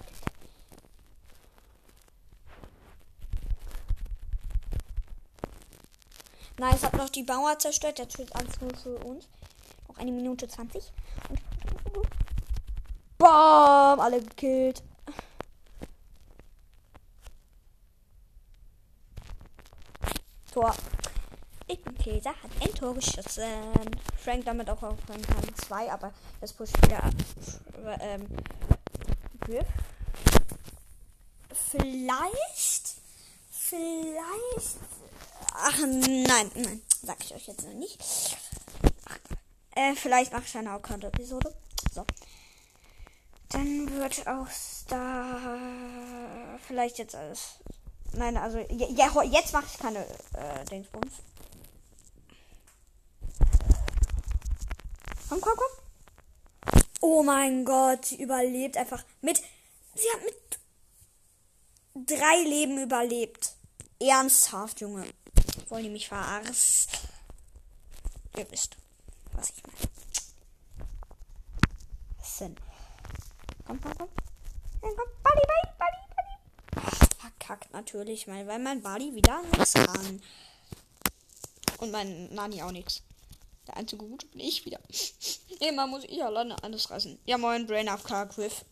[6.59, 7.99] Nice, hab noch die Bauer zerstört.
[7.99, 9.27] Der tut alles nur für uns.
[9.87, 10.91] Noch eine Minute 20.
[11.29, 11.39] Und
[13.17, 13.99] BAM!
[13.99, 14.83] Alle gekillt.
[20.51, 20.73] Tor.
[21.67, 23.43] Ich bin Käse, hat ein Tor geschossen.
[24.17, 27.03] Frank damit auch auf Rang 2, aber das pusht wieder
[27.99, 28.25] ähm,
[29.41, 29.67] Griff.
[31.69, 32.95] Vielleicht,
[33.51, 34.79] vielleicht
[35.59, 37.99] Ach nein, nein, sag ich euch jetzt noch nicht.
[39.05, 39.17] Ach,
[39.75, 41.51] äh, vielleicht mache ich eine Account-Episode.
[41.91, 42.05] So.
[43.49, 44.47] Dann wird auch
[44.87, 47.55] da vielleicht jetzt alles.
[48.13, 51.13] Nein, also ja, jetzt mache ich keine äh, Dingsbums.
[55.29, 56.81] Komm, komm, komm.
[57.01, 59.37] Oh mein Gott, sie überlebt einfach mit.
[59.95, 60.35] Sie hat mit
[62.07, 63.53] drei Leben überlebt.
[63.99, 65.05] Ernsthaft, Junge.
[65.69, 66.53] Wollen die mich verarschen?
[68.37, 68.77] Ihr wisst,
[69.33, 69.77] was ich meine.
[72.19, 72.55] Was denn?
[73.65, 74.09] Komm, komm, komm.
[74.79, 74.91] Komm.
[74.95, 77.07] Buddy, Buddy, Buddy, Buddy.
[77.19, 80.21] verkackt natürlich, weil, mein Buddy wieder nichts kann.
[81.79, 83.01] Und mein Nani auch nichts.
[83.67, 84.79] Der einzige Gute bin ich wieder.
[85.59, 87.19] Immer muss ich alleine alles reißen.
[87.25, 88.63] Ja, moin, Brain of Car Griff.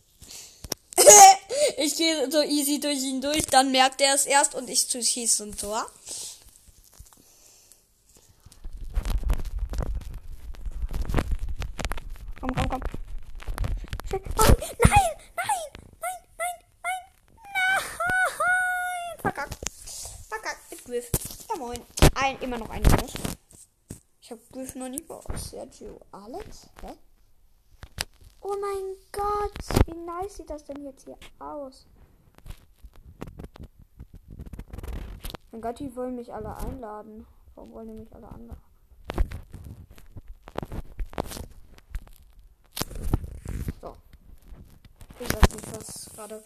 [1.76, 5.36] ich gehe so easy durch ihn durch, dann merkt er es erst und ich schieße
[5.36, 5.86] zum Tor.
[12.40, 12.80] Komm, komm, komm.
[14.12, 15.56] Oh, nein, nein, nein,
[16.06, 17.02] nein, nein,
[17.52, 17.82] nein.
[19.20, 19.58] Verkackt.
[20.28, 21.10] Verkackt mit Griff.
[21.50, 21.80] Ja, moin.
[22.14, 23.12] Ein, immer noch ein Minus.
[24.20, 25.50] Ich hab Griff noch nicht mal aus.
[25.50, 26.68] Sergio Alex?
[26.82, 26.92] Hä?
[28.40, 29.86] Oh mein Gott.
[29.86, 31.86] Wie nice sieht das denn jetzt hier aus?
[35.50, 37.26] Mein Gott, die wollen mich alle einladen.
[37.54, 38.66] Warum wollen die mich alle einladen?
[45.18, 46.44] Ich weiß nicht, was gerade.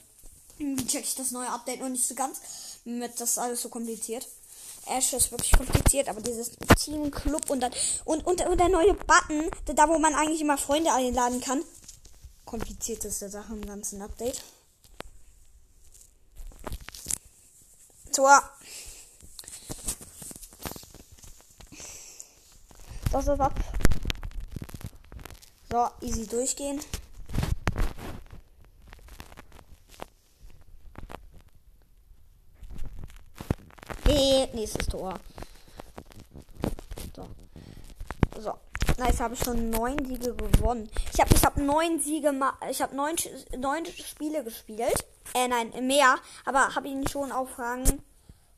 [0.58, 2.80] Irgendwie check ich das neue Update noch nicht so ganz.
[2.84, 4.26] Mit das alles so kompliziert.
[4.86, 7.72] Ash ist wirklich kompliziert, aber dieses Team Club und dann
[8.04, 11.62] und, und, und der neue Button, da wo man eigentlich immer Freunde einladen kann.
[12.44, 14.42] Komplizierteste Sache im ganzen Update.
[18.12, 18.42] Tor.
[23.12, 23.48] So, so, so.
[25.70, 26.80] So, easy durchgehen.
[34.52, 35.14] Nee, nächstes Tor.
[37.14, 37.28] So.
[38.40, 38.54] So.
[38.98, 40.90] Nice, habe ich schon neun Siege gewonnen.
[41.12, 42.32] Ich habe ich hab neun Siege,
[42.70, 43.16] ich habe neun,
[43.58, 45.04] neun Spiele gespielt.
[45.34, 46.16] Äh, nein, mehr.
[46.44, 47.84] Aber habe ihn schon auf Rang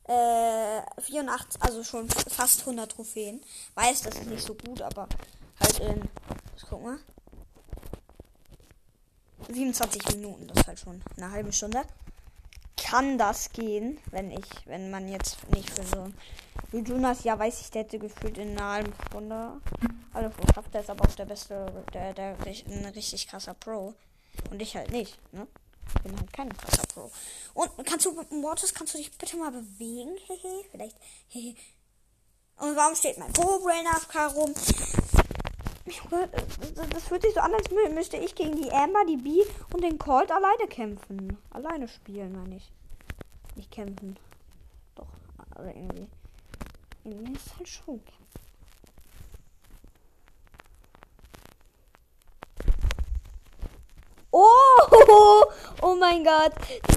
[0.05, 3.41] äh, 84, also schon fast 100 Trophäen.
[3.75, 5.07] Weiß, das ist nicht so gut, aber
[5.59, 6.01] halt in,
[6.69, 6.99] guck mal.
[9.49, 11.83] 27 Minuten, das ist halt schon eine halbe Stunde
[12.93, 16.11] kann das gehen, wenn ich, wenn man jetzt nicht für so
[16.77, 19.59] Jonas, ja weiß ich, der hätte gefühlt in einer halben Stunde.
[20.13, 23.95] Also schafft er ist aber auch der beste, der, der, der ein richtig krasser Pro.
[24.51, 25.47] Und ich halt nicht, ne?
[26.03, 27.09] Bin halt kein krasser Pro.
[27.55, 30.15] Und kannst du, Mortis, kannst du dich bitte mal bewegen?
[30.27, 30.97] Hehe, vielleicht.
[31.29, 31.55] Hehe.
[32.57, 34.53] Und warum steht mein Pro-Brain AFK rum?
[36.91, 39.41] Das fühlt sich so an, als müsste ich gegen die Amber, die B
[39.73, 41.39] und den Colt alleine kämpfen.
[41.49, 42.71] Alleine spielen, meine ich.
[43.55, 44.17] Nicht kämpfen.
[44.95, 45.07] Doch,
[45.51, 46.07] aber irgendwie.
[47.03, 48.23] Irgendwie ist halt schon kämpfen.
[54.31, 54.47] Oh,
[55.83, 56.53] oh mein Gott.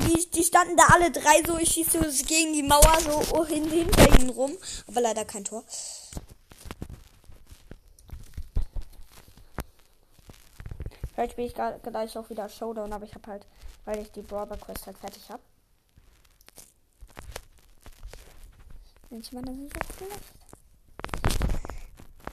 [0.07, 1.59] Die, die standen da alle drei so.
[1.59, 4.57] Ich schieße gegen die Mauer so hin, hinter ihnen rum.
[4.87, 5.63] Aber leider kein Tor.
[11.13, 13.47] Vielleicht spiele ich gleich auch wieder Showdown, aber ich habe halt,
[13.85, 15.43] weil ich die Brother Quest halt fertig habe.
[19.09, 20.23] Ich meine, das ist so schlecht.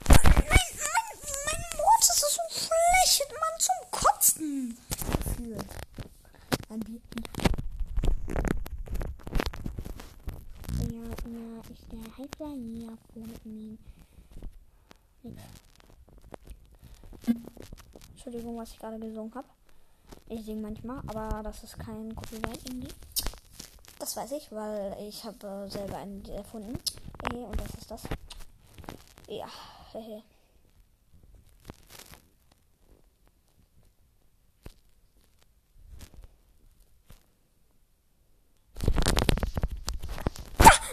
[0.08, 4.78] Mein, mein, mein Wort ist so schlecht, Mann, zum Kotzen.
[6.68, 7.00] Ein Bier.
[10.80, 13.78] Ja, ja, ist der Heißer hier vor mir.
[18.10, 19.48] Entschuldigung, was ich gerade gesungen habe.
[20.28, 22.88] Ich singe manchmal, aber das ist kein Copyright irgendwie.
[24.04, 26.78] Das weiß ich, weil ich habe selber einen erfunden.
[27.32, 28.02] Und das ist das.
[29.28, 29.46] Ja,
[29.92, 30.22] hehe.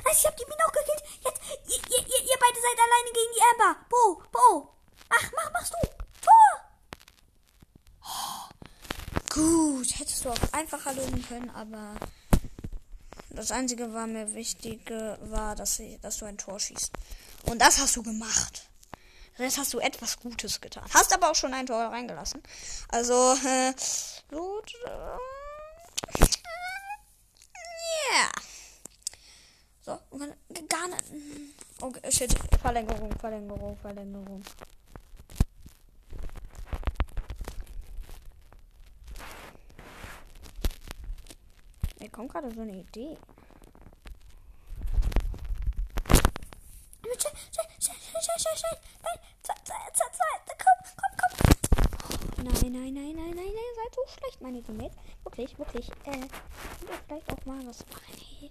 [0.10, 1.04] ich hab die Mine auch gekillt.
[1.22, 3.76] Jetzt, ihr, ihr, ihr, beide seid alleine gegen die Amber.
[3.90, 4.70] Bo, Bo.
[5.10, 5.80] Ach, mach, machst du.
[6.22, 6.54] Tor.
[9.36, 11.98] gut, hättest du auch einfacher lösen können, aber
[13.42, 16.92] das Einzige, war mir wichtige, war, dass, sie, dass du ein Tor schießt.
[17.44, 18.70] Und das hast du gemacht.
[19.38, 20.84] Jetzt hast du etwas Gutes getan.
[20.94, 22.44] Hast aber auch schon ein Tor reingelassen.
[22.90, 23.74] Also, äh,
[24.30, 24.74] gut.
[24.86, 24.90] Äh,
[28.12, 28.32] yeah.
[29.84, 30.00] So,
[30.70, 31.04] gar nicht.
[31.82, 32.36] Okay, shit.
[32.62, 34.44] Verlängerung, Verlängerung, Verlängerung.
[42.02, 43.16] Mir kommt gerade so eine Idee.
[52.38, 54.98] Nein, nein, nein, nein, nein, nein, ihr seid so schlecht, meine Teammates.
[55.24, 55.90] Wirklich, wirklich.
[56.06, 56.28] Äh,
[57.08, 58.50] vielleicht auch mal was machen.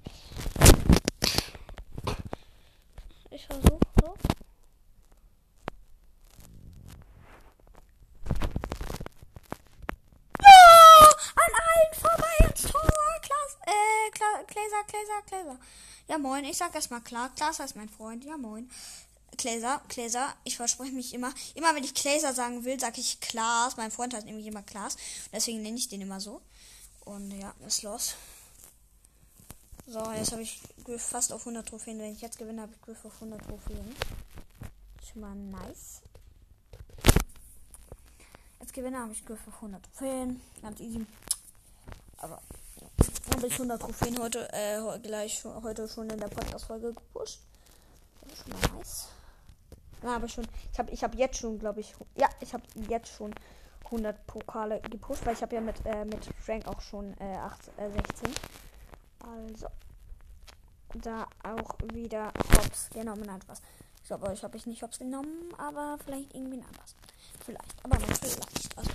[3.31, 4.15] Ich versuche so.
[14.47, 15.59] Gläser, Gläser, Gläser.
[16.09, 16.45] Ja, moin.
[16.45, 17.31] Ich sag erstmal klar.
[17.35, 18.25] Klaas ist mein Freund.
[18.25, 18.71] Ja, moin.
[19.37, 20.35] Gläser, Gläser.
[20.45, 21.33] Ich verspreche mich immer.
[21.55, 23.77] Immer wenn ich Gläser sagen will, sage ich Klaas.
[23.77, 24.97] Mein Freund heißt nämlich immer Klaas.
[25.33, 26.43] Deswegen nenne ich den immer so.
[27.05, 28.15] Und ja, ist los.
[29.87, 31.99] So, jetzt habe ich Griff fast auf 100 Trophäen.
[31.99, 33.97] Wenn ich jetzt gewinne, habe ich Griff auf 100 Trophäen.
[35.11, 36.03] Schon mal nice.
[38.61, 40.41] Jetzt gewinne, habe ich Griff auf 100 Trophäen.
[40.63, 41.07] Ganz easy.
[43.41, 47.41] Habe ich 100 Trophäen heute, äh, gleich heute schon in der Podcast-Folge gepusht.
[48.21, 49.09] Das ist schon nice.
[50.03, 53.09] Ja, aber schon, ich habe ich hab jetzt schon, glaube ich, ja, ich habe jetzt
[53.09, 53.35] schon
[53.87, 57.69] 100 Pokale gepusht, weil ich habe ja mit, äh, mit Frank auch schon äh, 8,
[57.79, 58.35] äh, 16.
[59.21, 59.69] Also,
[61.01, 63.63] da auch wieder Hops genommen hat was.
[64.03, 66.95] Ich glaube, euch habe ich nicht Hops genommen, aber vielleicht irgendwie anders.
[67.43, 68.77] Vielleicht, aber nicht vielleicht.
[68.77, 68.91] Also,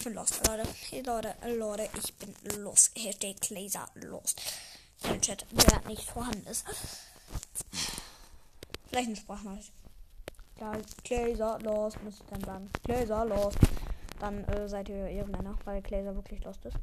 [0.00, 0.66] ich bin lost, Leute.
[0.88, 2.90] Hey, Leute, Leute, ich bin los.
[2.96, 4.40] Hashtag Laser lost.
[5.04, 6.64] Der Chat, der nicht vorhanden ist.
[8.88, 9.72] Vielleicht eine Sprachnachricht.
[10.58, 10.72] Ja,
[11.04, 12.70] Glaser lost, muss ich dann sagen.
[12.82, 13.58] Glaser lost.
[14.20, 16.76] Dann äh, seid ihr Ehrenmänner, weil Glaser wirklich lost ist.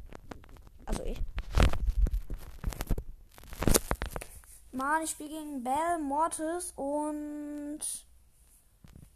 [0.86, 1.18] Also ich.
[4.70, 7.80] Mann, ich spiele gegen Bell, Mortis und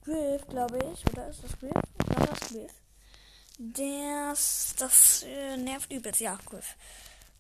[0.03, 1.07] Griff, glaube ich.
[1.13, 1.71] Oder ist das Griff?
[1.73, 2.82] Ja, das Griff.
[3.59, 6.21] Das, das äh, nervt übelst.
[6.21, 6.77] Ja, Griff.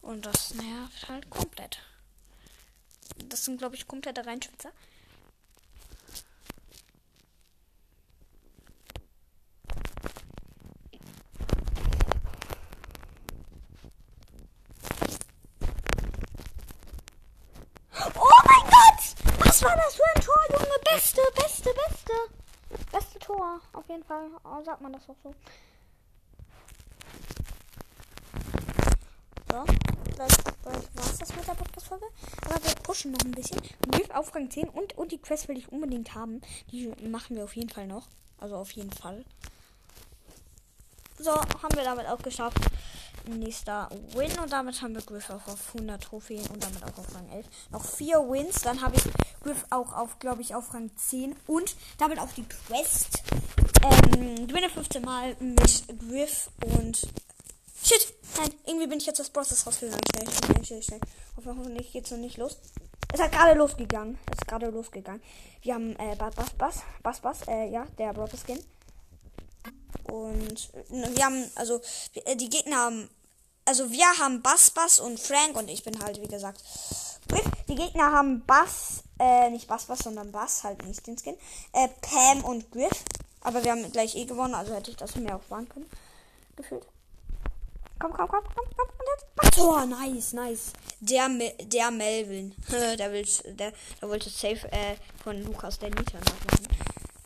[0.02, 1.78] Und das nervt halt komplett.
[3.28, 4.72] Das sind, glaube ich, komplette Reinschwitzer.
[18.14, 19.46] Oh mein Gott!
[19.46, 20.78] Was war das für ein Tor, Junge?
[20.84, 22.12] Beste, beste, beste.
[22.90, 23.60] Beste Tor.
[23.72, 24.28] Auf jeden Fall.
[24.44, 25.34] Oh, sagt man das auch so.
[29.52, 29.62] So,
[30.14, 30.32] gleich
[30.64, 32.06] war es das mit der Podcast-Folge.
[32.46, 33.60] Aber wir pushen noch ein bisschen.
[33.90, 36.40] Griff auf Rang 10 und, und die Quest will ich unbedingt haben.
[36.70, 38.08] Die machen wir auf jeden Fall noch.
[38.38, 39.26] Also auf jeden Fall.
[41.18, 42.56] So, haben wir damit auch geschafft.
[43.26, 47.14] Nächster Win und damit haben wir Griff auch auf 100 Trophäen und damit auch auf
[47.14, 47.46] Rang 11.
[47.72, 49.02] Noch vier Wins, dann habe ich
[49.42, 53.22] Griff auch auf, glaube ich, auf Rang 10 und damit auch die Quest.
[53.82, 56.48] Ähm, gewinne 15 Mal mit Griff
[56.78, 57.06] und!
[58.36, 60.00] Nein, irgendwie bin ich jetzt das Process rausgegangen.
[60.14, 61.00] Schnell, schnell, schnell, schnell.
[61.36, 62.58] Hoffentlich geht's noch nicht los.
[63.12, 64.18] Es hat gerade losgegangen.
[64.30, 65.22] Es ist gerade losgegangen.
[65.60, 68.58] Wir haben äh, Bass, Bass, Bass, Bass, Bass, äh, ja, der Brother Skin.
[70.04, 71.80] Und äh, wir haben, also,
[72.14, 73.10] äh, die Gegner haben,
[73.66, 76.62] also wir haben Bass, Bass und Frank und ich bin halt, wie gesagt,
[77.28, 77.44] Griff.
[77.68, 81.36] Die Gegner haben Bass, äh, nicht Bass, Bass, sondern Bass, halt nicht den Skin.
[81.72, 83.04] Äh, Pam und Griff.
[83.42, 85.90] Aber wir haben gleich eh gewonnen, also hätte ich das mir auch sparen können.
[86.56, 86.86] Gefühlt.
[88.02, 88.88] Komm, komm, komm, komm, komm.
[88.98, 89.58] Und jetzt.
[89.60, 90.72] Oh, nice, nice.
[90.98, 92.52] Der, der Melvin.
[92.98, 93.24] der, will,
[93.54, 96.66] der, der wollte safe äh, von Lukas der Nita nachmachen.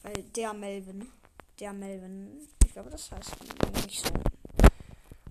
[0.03, 1.11] Weil der Melvin.
[1.59, 2.47] Der Melvin.
[2.67, 3.31] Ich glaube, das heißt
[3.87, 4.11] nicht so.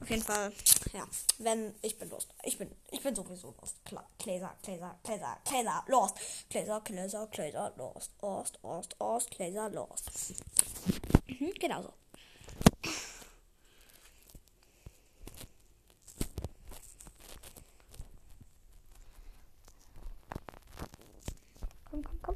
[0.02, 0.52] Auf jeden Fall,
[0.94, 1.08] ja.
[1.38, 2.34] Wenn, ich bin lost.
[2.42, 3.86] Ich bin, ich bin sowieso lost.
[3.86, 4.10] Klar.
[4.18, 6.16] Gläser, Gläser, Gläser, Gläser, lost.
[6.50, 8.12] Gläser, Gläser, Gläser, lost.
[8.22, 10.10] Ost, Ost, Ost, Gläser, lost.
[11.28, 11.94] Mhm, genau so.
[21.96, 22.36] Komm, komm,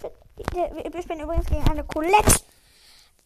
[0.00, 0.45] komm.
[0.56, 2.40] Wir spielen übrigens gegen eine Colette.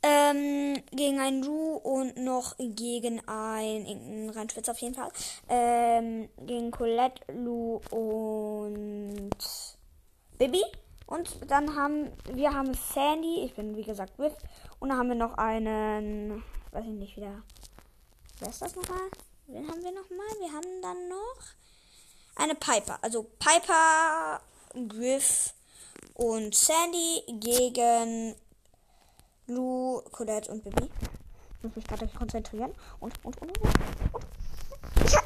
[0.02, 5.10] Ähm, gegen einen Ru und noch gegen ein irgendeinen Reinschwitz auf jeden Fall.
[5.48, 9.30] Ähm, gegen Colette, Lu und
[10.38, 10.62] Bibi.
[11.06, 14.34] Und dann haben wir haben Sandy, ich bin wie gesagt Riff.
[14.80, 17.42] Und dann haben wir noch einen, weiß ich nicht wieder.
[18.40, 19.08] Wer ist das nochmal?
[19.46, 20.26] Wen haben wir nochmal?
[20.40, 21.38] Wir haben dann noch
[22.36, 22.98] eine Piper.
[23.02, 24.40] Also Piper,
[24.88, 25.52] Griff
[26.20, 28.34] und Sandy gegen
[29.46, 30.84] Lou, Colette und Bibi.
[30.84, 32.74] Ich muss mich gerade konzentrieren.
[33.00, 33.74] Und, und, und, und.
[34.14, 34.26] und.
[35.04, 35.24] Ich hab.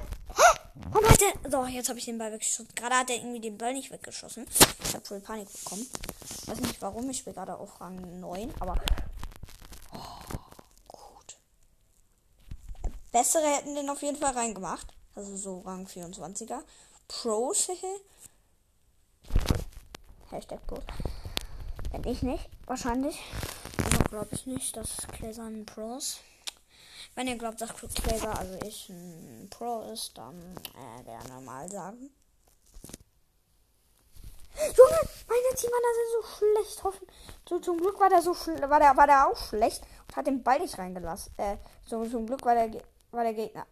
[1.51, 2.69] So, jetzt habe ich den Ball weggeschossen.
[2.77, 4.47] Gerade hat er irgendwie den Ball nicht weggeschossen.
[4.85, 5.87] Ich habe voll Panik bekommen.
[6.47, 7.11] Weiß nicht warum.
[7.11, 8.77] Ich spiele gerade auf Rang 9, aber.
[9.93, 10.37] Oh,
[10.87, 11.37] gut.
[13.11, 14.95] Bessere hätten den auf jeden Fall reingemacht.
[15.17, 16.61] Also so Rang 24er.
[17.09, 17.69] Pros.
[20.35, 20.83] Hashtag Pros.
[21.93, 22.49] Wenn ich nicht.
[22.67, 23.21] Wahrscheinlich
[24.11, 26.21] glaube ich nicht, dass Gläser ein Pro ist.
[27.15, 32.11] Wenn ihr glaubt, dass Gläser, also ich, ein Pro ist, dann äh, gerne mal sagen.
[34.57, 36.85] Junge, meine Teammanner sind so schlecht.
[36.85, 37.07] Hoffen.
[37.49, 40.43] So, zum Glück war der so war der, war der auch schlecht und hat den
[40.43, 41.33] Ball nicht reingelassen.
[41.37, 42.83] Äh, so, zum Glück war der,
[43.13, 43.67] war der Gegner.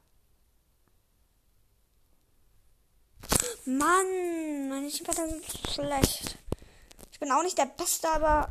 [3.65, 6.42] Mann, meine Teammanner sind so schlecht.
[7.23, 8.49] Ich bin auch nicht der Beste, aber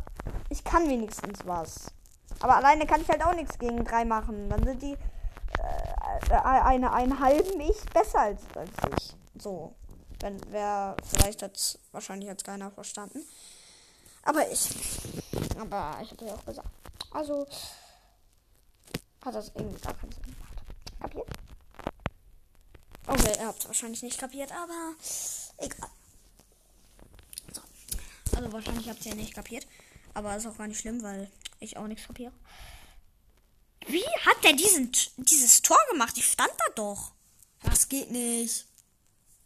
[0.48, 1.92] ich kann wenigstens was.
[2.40, 4.50] Aber alleine kann ich halt auch nichts gegen drei machen.
[4.50, 9.14] Dann sind die äh, eine, einen halben ich besser als, als ich.
[9.42, 9.76] So.
[10.22, 13.28] Wenn wer vielleicht hat wahrscheinlich hat keiner verstanden.
[14.24, 14.70] Aber ich.
[15.60, 16.70] Aber ich hatte ja auch gesagt.
[17.12, 17.46] Also
[19.26, 20.64] hat das irgendwie gar keinen Sinn gemacht.
[21.02, 21.28] Kapiert?
[23.06, 24.94] Okay, ihr habt es wahrscheinlich nicht kapiert, aber
[25.58, 25.90] egal.
[28.32, 28.38] So.
[28.38, 29.68] Also wahrscheinlich habt ihr nicht kapiert.
[30.14, 32.34] Aber ist auch gar nicht schlimm, weil ich auch nichts kapiere.
[33.88, 36.18] Wie hat der diesen, dieses Tor gemacht?
[36.18, 37.14] Ich stand da doch.
[37.64, 38.66] Das geht nicht.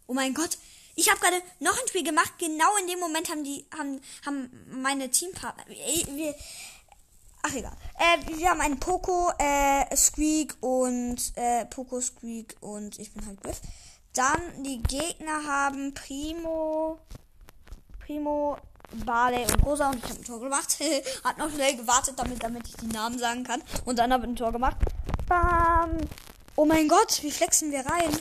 [0.08, 0.58] Oh mein Gott.
[0.96, 2.34] Ich habe gerade noch ein Spiel gemacht.
[2.40, 4.50] Genau in dem Moment haben die, haben, haben
[4.82, 5.66] meine Teampartner.
[5.68, 6.36] Wir,
[7.44, 7.78] ach egal.
[8.00, 13.42] Äh, wir haben einen Poco, äh, Squeak und äh, Poco, Squeak und ich bin halt
[13.42, 13.62] Griff.
[14.14, 17.00] Dann die Gegner haben Primo,
[18.00, 18.58] Primo,
[19.06, 20.78] Barley und Rosa und ich habe ein Tor gemacht.
[21.24, 23.62] Hat noch schnell gewartet, damit, damit ich die Namen sagen kann.
[23.86, 24.78] Und dann habe ich ein Tor gemacht.
[25.28, 25.98] Bam.
[26.56, 28.18] Oh mein Gott, wie flexen wir rein?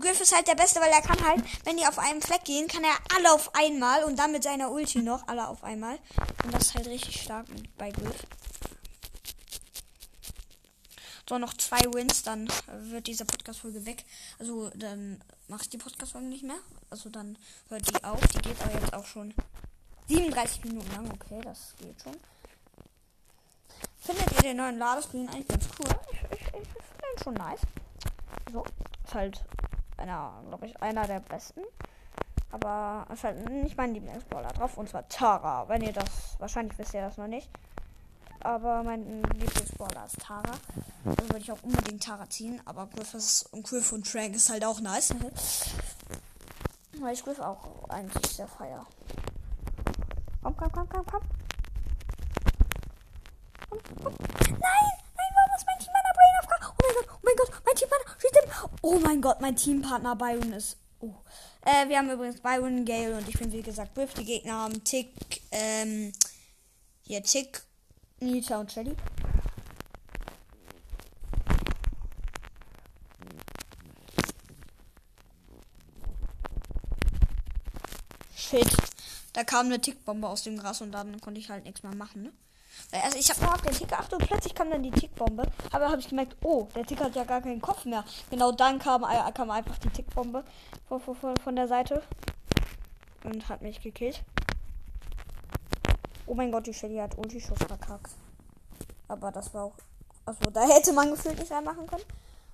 [0.00, 2.68] Griff ist halt der Beste, weil er kann halt, wenn die auf einem Fleck gehen,
[2.68, 5.98] kann er alle auf einmal und dann mit seiner Ulti noch alle auf einmal.
[6.44, 7.46] Und das ist halt richtig stark
[7.78, 8.26] bei Griff.
[11.28, 12.48] So, noch zwei Wins, dann
[12.82, 14.04] wird diese Podcast-Folge weg.
[14.38, 16.58] Also, dann mache ich die Podcast-Folge nicht mehr.
[16.90, 18.20] Also, dann hört die auf.
[18.28, 19.32] Die geht aber jetzt auch schon
[20.08, 22.16] 37 Minuten lang, okay, das geht schon.
[23.98, 25.94] Findet ihr den neuen Ladescreen eigentlich ganz cool?
[26.10, 27.60] Ich, ich, ich finde den schon nice.
[28.52, 28.64] So,
[29.04, 29.44] ist halt
[29.96, 31.62] einer, glaube ich, einer der besten.
[32.50, 34.76] Aber ist halt nicht mein Lieblingsbrawler drauf.
[34.76, 35.68] Und zwar Tara.
[35.68, 37.48] Wenn ihr das, wahrscheinlich wisst ihr das noch nicht.
[38.40, 40.52] Aber mein Lieblingsbrawler ist Tara.
[41.04, 42.60] Also würde ich auch unbedingt Tara ziehen.
[42.64, 45.14] Aber Griff und Griff und Trank ist halt auch nice.
[47.00, 48.84] Weil ich Griff auch eigentlich sehr feier.
[50.42, 51.22] Komm, komm, komm, komm, komm.
[53.70, 54.14] komm, komm.
[54.48, 56.48] Nein, nein, warum ist mein Teampartner Brain auf?
[56.52, 58.50] Oh mein Gott, oh mein Gott, mein Teampartner steht im.
[58.82, 60.76] Oh mein Gott, mein Teampartner Byron ist.
[61.00, 61.14] Oh.
[61.64, 64.14] Äh, wir haben übrigens Byron, Gale und ich bin wie gesagt Griff.
[64.14, 66.12] Die Gegner haben Tick, ähm,
[67.02, 67.62] hier Tick,
[68.18, 68.96] Nita und Shelly.
[78.34, 79.01] Shit.
[79.32, 82.24] Da kam eine Tickbombe aus dem Gras und dann konnte ich halt nichts mehr machen,
[82.24, 82.32] ne?
[82.90, 85.44] Also ich habe nur auf den Tick geachtet und plötzlich kam dann die Tickbombe.
[85.70, 88.04] Aber habe ich gemerkt, oh, der Tick hat ja gar keinen Kopf mehr.
[88.30, 90.44] Genau dann kam, äh, kam einfach die Tickbombe
[90.88, 92.02] von, von, von der Seite
[93.24, 94.22] und hat mich gekillt.
[96.26, 98.12] Oh mein Gott, die Shelly hat Ulti-Schuss verkackt.
[99.08, 99.74] Aber das war auch.
[100.24, 102.04] Also da hätte man gefühlt nicht reinmachen können.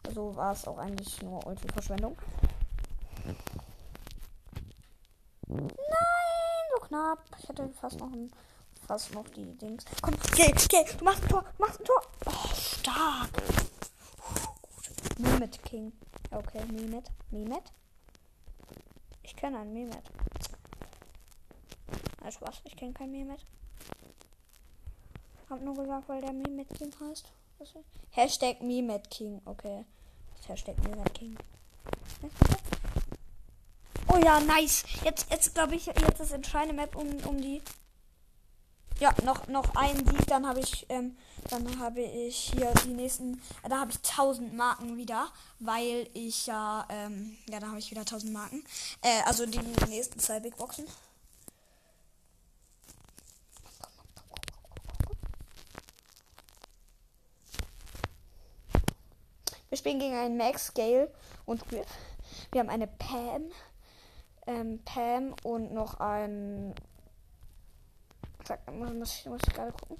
[0.06, 2.16] Also war es auch eigentlich nur Ulti-Verschwendung.
[5.48, 5.68] Nein,
[7.08, 7.24] knapp.
[7.38, 8.30] Ich hatte fast noch ein,
[8.86, 9.84] fast noch die Dings.
[10.02, 12.02] Komm, geh, geh, du machst ein Tor, machst ein Tor.
[12.26, 13.30] Oh, stark.
[13.32, 15.18] Gut.
[15.18, 15.92] Mehmet King.
[16.30, 17.10] Okay, Mehmet.
[17.30, 17.72] Mehmet.
[19.22, 20.02] Ich kenne einen Mehmet.
[22.20, 23.44] Nein, Spaß, ich kenne keinen Mehmet.
[25.48, 27.32] Hab nur gesagt, weil der Mehmet King heißt.
[28.10, 29.84] Hashtag Mehmet King, okay.
[30.46, 31.36] Hashtag Mehmet King.
[34.10, 34.84] Oh ja, nice.
[35.04, 37.60] Jetzt, jetzt glaube ich, jetzt ist entscheidende Map um, um die.
[39.00, 41.16] Ja, noch, noch ein Sieg, dann habe ich, ähm,
[41.50, 45.28] dann habe ich hier die nächsten, äh, da habe ich 1000 Marken wieder,
[45.60, 48.64] weil ich ja, ähm, ja, da habe ich wieder 1000 Marken.
[49.02, 50.86] Äh, also die nächsten zwei Big Boxen.
[59.68, 61.12] Wir spielen gegen einen Max, Gale
[61.44, 61.86] und Griff.
[62.50, 63.50] Wir haben eine Pam,
[64.48, 66.74] ähm, Pam und noch ein.
[68.44, 69.98] Sag, muss, ich, muss ich gerade gucken.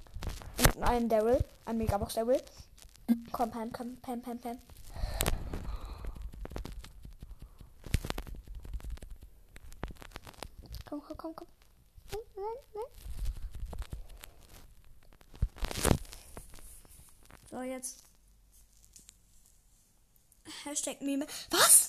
[0.75, 2.41] Und einen Daryl, ein Megabox Daryl.
[3.31, 4.59] Komm, Pam, komm, Pam, Pam, Pam.
[10.89, 11.47] Komm, komm, komm, komm.
[12.11, 12.43] Nein, nein,
[12.73, 12.83] nein.
[17.51, 18.03] So, jetzt.
[20.65, 21.27] Hashtag Meme.
[21.51, 21.88] Was?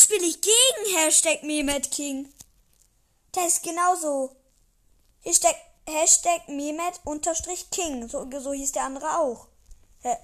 [0.00, 2.32] Jetzt spiele ich gegen Hashtag Mehmet King.
[3.34, 4.34] Der ist genauso.
[5.22, 5.54] Hashtag,
[5.86, 8.08] Hashtag Mehmet unterstrich King.
[8.08, 9.48] So, so hieß der andere auch.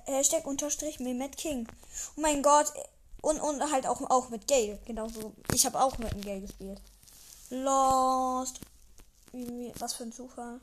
[0.06, 1.68] Hashtag unterstrich Mehmet King.
[2.16, 2.72] Oh mein Gott.
[3.20, 4.78] Und, und halt auch, auch mit Gale.
[4.86, 5.34] Genauso.
[5.52, 6.80] Ich habe auch mit dem Gale gespielt.
[7.50, 8.60] Lost.
[9.78, 10.58] Was für ein Zufall.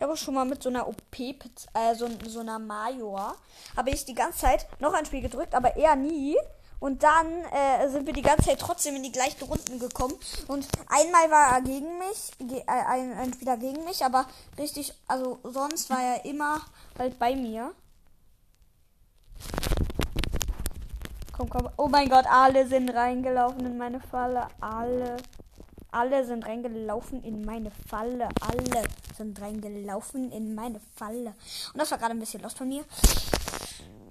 [0.00, 3.36] Ich habe schon mal mit so einer OP, äh, so, so einer Major,
[3.76, 6.38] habe ich die ganze Zeit noch ein Spiel gedrückt, aber eher nie.
[6.78, 10.14] Und dann äh, sind wir die ganze Zeit trotzdem in die gleichen Runden gekommen.
[10.48, 14.24] Und einmal war er gegen mich, ge äh, ein, ein Spieler gegen mich, aber
[14.56, 16.62] richtig, also sonst war er immer
[16.98, 17.74] halt bei mir.
[21.36, 21.68] Komm, komm.
[21.76, 24.48] Oh mein Gott, alle sind reingelaufen in meine Falle.
[24.62, 25.18] Alle.
[25.92, 28.28] Alle sind reingelaufen in meine Falle.
[28.40, 28.84] Alle
[29.16, 31.34] sind reingelaufen in meine Falle.
[31.72, 32.84] Und das war gerade ein bisschen los von mir.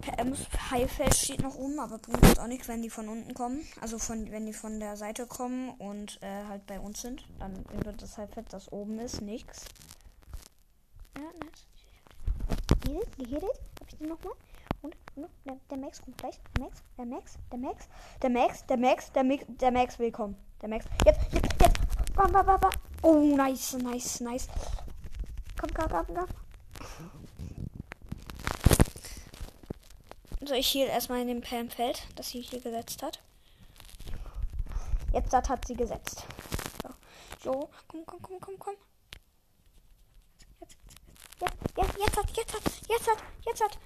[0.01, 0.39] PMs
[0.71, 3.65] Highfeld steht noch oben, aber bringt uns auch nichts, wenn die von unten kommen.
[3.81, 7.23] Also von, wenn die von der Seite kommen und äh, halt bei uns sind.
[7.39, 9.65] Dann bringt das Highfeld, das oben ist, nichts.
[11.17, 11.65] Ja, nice.
[12.85, 13.59] Gehittet, gehittet.
[13.79, 14.33] Hab ich den nochmal?
[14.81, 14.95] Und,
[15.45, 16.39] der, der, Max kommt gleich.
[16.57, 17.87] Der Max, der Max, der Max,
[18.21, 20.11] der Max, der Max, der Max, der Max will.
[20.61, 20.85] Der Max.
[21.05, 21.79] Jetzt, jetzt, jetzt.
[22.15, 22.71] Bam, bam, bam, bam.
[23.01, 24.47] Oh, nice, nice, nice.
[25.59, 26.27] Komm, komm, komm, komm.
[30.41, 33.19] So, ich hier erstmal in dem Pamfeld, das sie hier gesetzt hat.
[35.11, 36.23] Jetzt hat sie gesetzt.
[36.81, 36.89] So,
[37.43, 38.75] so komm, komm, komm, komm, komm.
[40.59, 40.77] Jetzt,
[41.41, 43.79] jetzt, jetzt, jetzt hat, jetzt hat, jetzt hat, jetzt hat.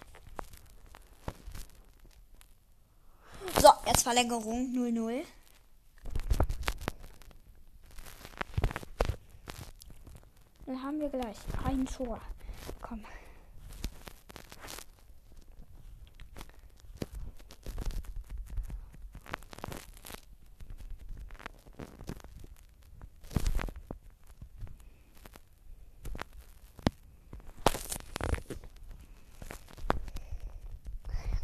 [3.61, 5.23] So, jetzt Verlängerung 0-0.
[10.65, 12.19] Dann haben wir gleich ein Tor.
[12.81, 13.03] Komm.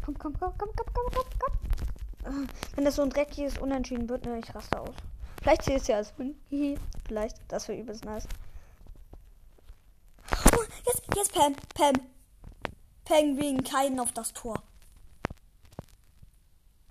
[0.04, 1.59] Komm, komm, komm, komm, komm, komm, komm, komm.
[2.74, 4.94] Wenn das so ein dreckiges Unentschieden wird, ne, ich raste aus.
[5.42, 6.36] Vielleicht sehe ich es ja als Win.
[7.06, 7.36] Vielleicht.
[7.48, 8.26] Das wäre übelst nice.
[10.56, 11.94] Oh, jetzt, jetzt Pam, Pam.
[13.04, 14.62] Pam wegen keinen auf das Tor.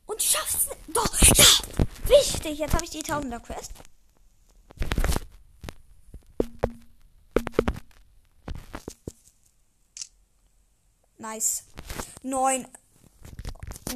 [0.08, 0.68] Und schaff's.
[0.88, 1.46] Doch, ja.
[2.06, 2.58] Wichtig.
[2.58, 3.72] Jetzt habe ich die Tausender Quest.
[11.18, 11.66] Nice.
[12.24, 12.66] Neun.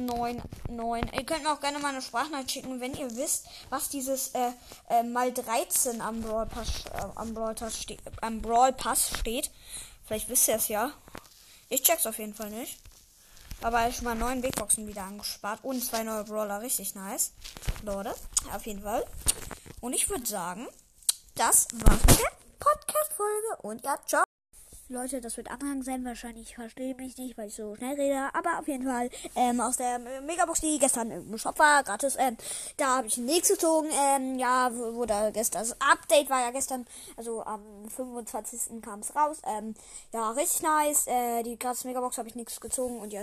[0.00, 1.10] 9, 9.
[1.12, 4.50] Ihr könnt mir auch gerne mal eine Sprachnachricht schicken, wenn ihr wisst, was dieses äh,
[4.88, 9.50] äh, mal 13 am Brawl Pass, äh, am Brawl Pass, ste am Brawl Pass steht.
[10.06, 10.92] Vielleicht wisst ihr es ja.
[11.68, 12.78] Ich check's auf jeden Fall nicht.
[13.62, 16.60] Aber ich mal neun Big Boxen wieder angespart und zwei neue Brawler.
[16.60, 17.32] Richtig nice.
[17.82, 18.14] Leute,
[18.52, 19.04] auf jeden Fall.
[19.80, 20.68] Und ich würde sagen,
[21.34, 23.62] das war's mit der Podcast-Folge.
[23.62, 24.23] Und ja, ciao.
[24.88, 26.04] Leute, das wird Anhang sein.
[26.04, 28.28] Wahrscheinlich verstehe mich nicht, weil ich so schnell rede.
[28.34, 32.16] Aber auf jeden Fall ähm, aus der Megabox, die gestern im Shop war, gratis.
[32.18, 32.36] Ähm,
[32.76, 33.88] da habe ich nichts gezogen.
[33.92, 36.84] Ähm, ja, wo, wo da gestern das Update war ja gestern,
[37.16, 38.82] also am 25.
[38.82, 39.40] kam es raus.
[39.46, 39.74] Ähm,
[40.12, 41.06] ja, richtig nice.
[41.06, 43.22] Äh, die gratis Megabox habe ich nichts gezogen und ja,